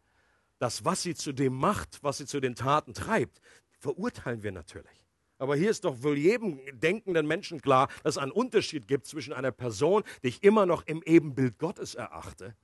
[0.58, 3.42] das, was sie zu dem macht, was sie zu den Taten treibt,
[3.78, 5.06] verurteilen wir natürlich.
[5.38, 9.34] Aber hier ist doch wohl jedem denkenden Menschen klar, dass es einen Unterschied gibt zwischen
[9.34, 12.56] einer Person, die ich immer noch im Ebenbild Gottes erachte,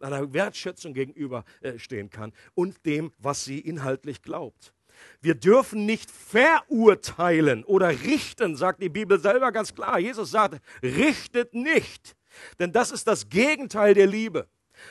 [0.00, 4.72] einer Wertschätzung gegenüberstehen kann, und dem, was sie inhaltlich glaubt.
[5.20, 9.98] Wir dürfen nicht verurteilen oder richten, sagt die Bibel selber ganz klar.
[9.98, 12.16] Jesus sagt, richtet nicht,
[12.58, 14.48] denn das ist das Gegenteil der Liebe.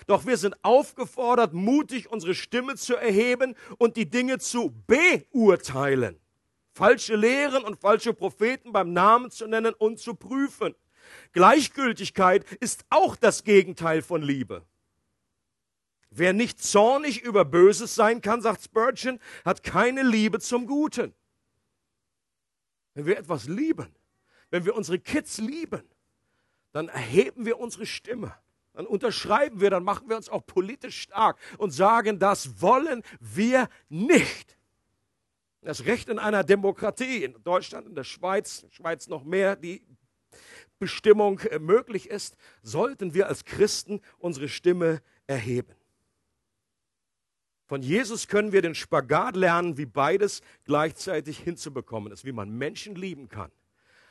[0.07, 6.19] Doch wir sind aufgefordert, mutig unsere Stimme zu erheben und die Dinge zu beurteilen.
[6.73, 10.75] Falsche Lehren und falsche Propheten beim Namen zu nennen und zu prüfen.
[11.31, 14.63] Gleichgültigkeit ist auch das Gegenteil von Liebe.
[16.17, 21.13] Wer nicht zornig über Böses sein kann, sagt Spurgeon, hat keine Liebe zum Guten.
[22.93, 23.93] Wenn wir etwas lieben,
[24.49, 25.83] wenn wir unsere Kids lieben,
[26.71, 28.33] dann erheben wir unsere Stimme.
[28.73, 33.69] Dann unterschreiben wir, dann machen wir uns auch politisch stark und sagen, das wollen wir
[33.89, 34.57] nicht.
[35.61, 39.85] Das Recht in einer Demokratie, in Deutschland, in der Schweiz, Schweiz noch mehr, die
[40.75, 45.73] Selbstbestimmung äh, möglich ist, sollten wir als Christen unsere Stimme erheben.
[47.67, 52.95] Von Jesus können wir den Spagat lernen, wie beides gleichzeitig hinzubekommen ist, wie man Menschen
[52.95, 53.51] lieben kann,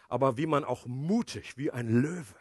[0.08, 2.34] aber wie man auch mutig wie ein Löwe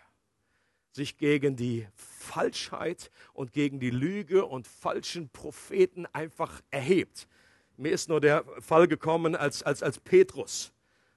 [0.91, 7.27] sich gegen die Falschheit und gegen die Lüge und falschen Propheten einfach erhebt.
[7.77, 10.71] Mir ist nur der Fall gekommen, als, als, als Petrus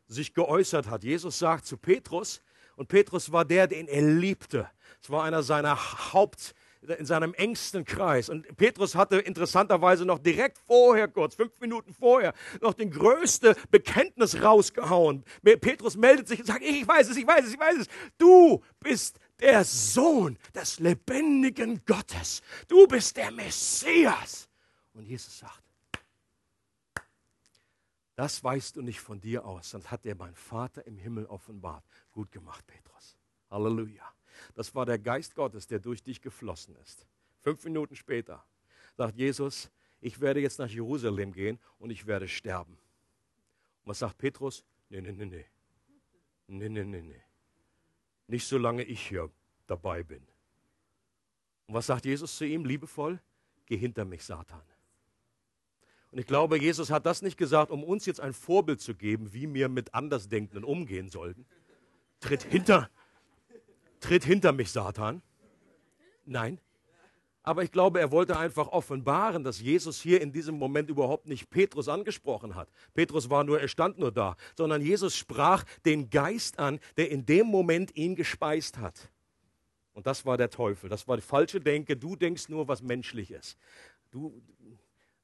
[0.09, 1.05] sich geäußert hat.
[1.05, 2.42] Jesus sagt zu Petrus,
[2.76, 4.68] und Petrus war der, den er liebte.
[5.03, 6.55] Es war einer seiner Haupt,
[6.89, 8.28] in seinem engsten Kreis.
[8.28, 14.43] Und Petrus hatte interessanterweise noch direkt vorher, kurz fünf Minuten vorher, noch den größte Bekenntnis
[14.43, 15.24] rausgehauen.
[15.43, 17.87] Petrus meldet sich und sagt, ich weiß es, ich weiß es, ich weiß es.
[18.18, 22.43] Du bist der Sohn des lebendigen Gottes.
[22.68, 24.49] Du bist der Messias.
[24.95, 25.62] Und Jesus sagt,
[28.14, 31.84] das weißt du nicht von dir aus, sonst hat dir mein Vater im Himmel offenbart.
[32.12, 33.18] Gut gemacht, Petrus.
[33.51, 34.16] Halleluja.
[34.57, 37.07] Das war der Geist Gottes, der durch dich geflossen ist.
[37.42, 38.42] Fünf Minuten später
[38.96, 42.72] sagt Jesus, ich werde jetzt nach Jerusalem gehen und ich werde sterben.
[42.72, 44.64] Und was sagt Petrus?
[44.88, 45.44] Nee, nee, nee, nee.
[46.48, 47.22] Nee, nee, nee, nee.
[48.28, 49.30] Nicht solange ich hier
[49.66, 50.26] dabei bin.
[51.66, 53.20] Und was sagt Jesus zu ihm liebevoll?
[53.66, 54.62] Geh hinter mich, Satan.
[56.12, 59.34] Und ich glaube, Jesus hat das nicht gesagt, um uns jetzt ein Vorbild zu geben,
[59.34, 61.44] wie wir mit Andersdenkenden umgehen sollten.
[62.20, 62.88] Tritt hinter,
[64.07, 65.20] tritt hinter mich, Satan.
[66.24, 66.61] Nein.
[67.42, 71.48] Aber ich glaube, er wollte einfach offenbaren, dass Jesus hier in diesem Moment überhaupt nicht
[71.50, 72.68] Petrus angesprochen hat.
[72.94, 77.24] Petrus war nur, er stand nur da, sondern Jesus sprach den Geist an, der in
[77.24, 79.11] dem Moment ihn gespeist hat.
[79.92, 80.90] Und das war der Teufel.
[80.90, 81.96] Das war die falsche Denke.
[81.96, 83.57] Du denkst nur, was menschlich ist.
[84.11, 84.42] Du,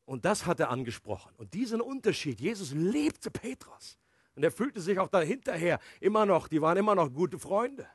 [0.05, 1.33] und das hat er angesprochen.
[1.37, 3.99] Und diesen Unterschied, Jesus liebte Petrus.
[4.35, 7.87] Und er fühlte sich auch dahinterher immer noch, die waren immer noch gute Freunde.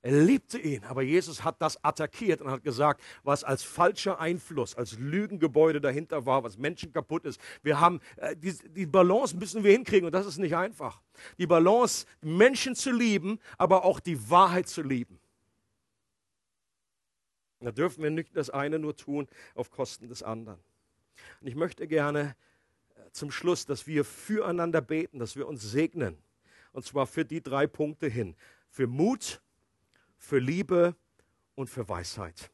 [0.00, 4.76] Er liebte ihn, aber Jesus hat das attackiert und hat gesagt, was als falscher Einfluss,
[4.76, 7.40] als Lügengebäude dahinter war, was Menschen kaputt ist.
[7.62, 11.02] Wir haben äh, die, die Balance müssen wir hinkriegen und das ist nicht einfach.
[11.36, 15.18] Die Balance, Menschen zu lieben, aber auch die Wahrheit zu lieben.
[17.60, 19.26] Da dürfen wir nicht das eine nur tun
[19.56, 20.60] auf Kosten des anderen.
[21.40, 22.36] Und ich möchte gerne
[22.94, 26.18] äh, zum Schluss, dass wir füreinander beten, dass wir uns segnen.
[26.70, 28.36] Und zwar für die drei Punkte hin.
[28.70, 29.40] Für Mut,
[30.18, 30.94] für Liebe
[31.54, 32.50] und für Weisheit.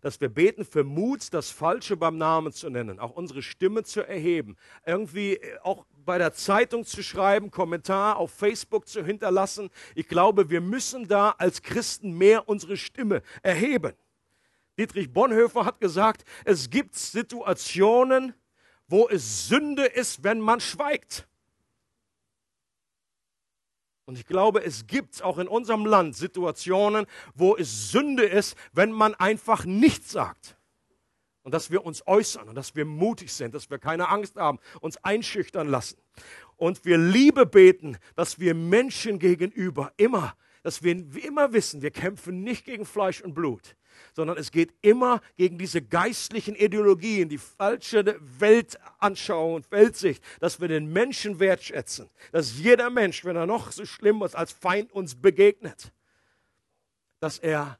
[0.00, 4.06] Dass wir beten für Mut, das Falsche beim Namen zu nennen, auch unsere Stimme zu
[4.06, 9.70] erheben, irgendwie äh, auch bei der Zeitung zu schreiben, Kommentar auf Facebook zu hinterlassen.
[9.94, 13.92] Ich glaube, wir müssen da als Christen mehr unsere Stimme erheben.
[14.78, 18.34] Dietrich Bonhoeffer hat gesagt, es gibt Situationen,
[18.88, 21.28] wo es Sünde ist, wenn man schweigt.
[24.04, 28.92] Und ich glaube, es gibt auch in unserem Land Situationen, wo es Sünde ist, wenn
[28.92, 30.56] man einfach nichts sagt.
[31.42, 34.58] Und dass wir uns äußern und dass wir mutig sind, dass wir keine Angst haben,
[34.80, 35.98] uns einschüchtern lassen.
[36.56, 40.92] Und wir Liebe beten, dass wir Menschen gegenüber immer, dass wir
[41.24, 43.76] immer wissen, wir kämpfen nicht gegen Fleisch und Blut,
[44.14, 50.68] sondern es geht immer gegen diese geistlichen Ideologien, die falsche Weltanschauung und Weltsicht, dass wir
[50.68, 55.14] den Menschen wertschätzen, dass jeder Mensch, wenn er noch so schlimm ist, als Feind uns
[55.14, 55.92] begegnet,
[57.20, 57.78] dass er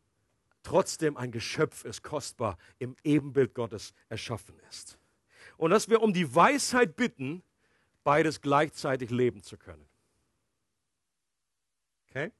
[0.62, 4.98] trotzdem ein Geschöpf ist, kostbar, im Ebenbild Gottes erschaffen ist.
[5.56, 7.42] Und dass wir um die Weisheit bitten,
[8.04, 9.88] beides gleichzeitig leben zu können.
[12.08, 12.30] Okay?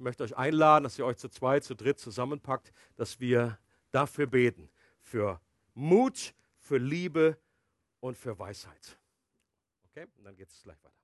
[0.00, 3.58] Ich möchte euch einladen, dass ihr euch zu zweit, zu dritt zusammenpackt, dass wir
[3.90, 4.70] dafür beten.
[4.98, 5.42] Für
[5.74, 7.36] Mut, für Liebe
[8.00, 8.98] und für Weisheit.
[9.90, 10.06] Okay?
[10.16, 10.99] Und dann geht es gleich weiter.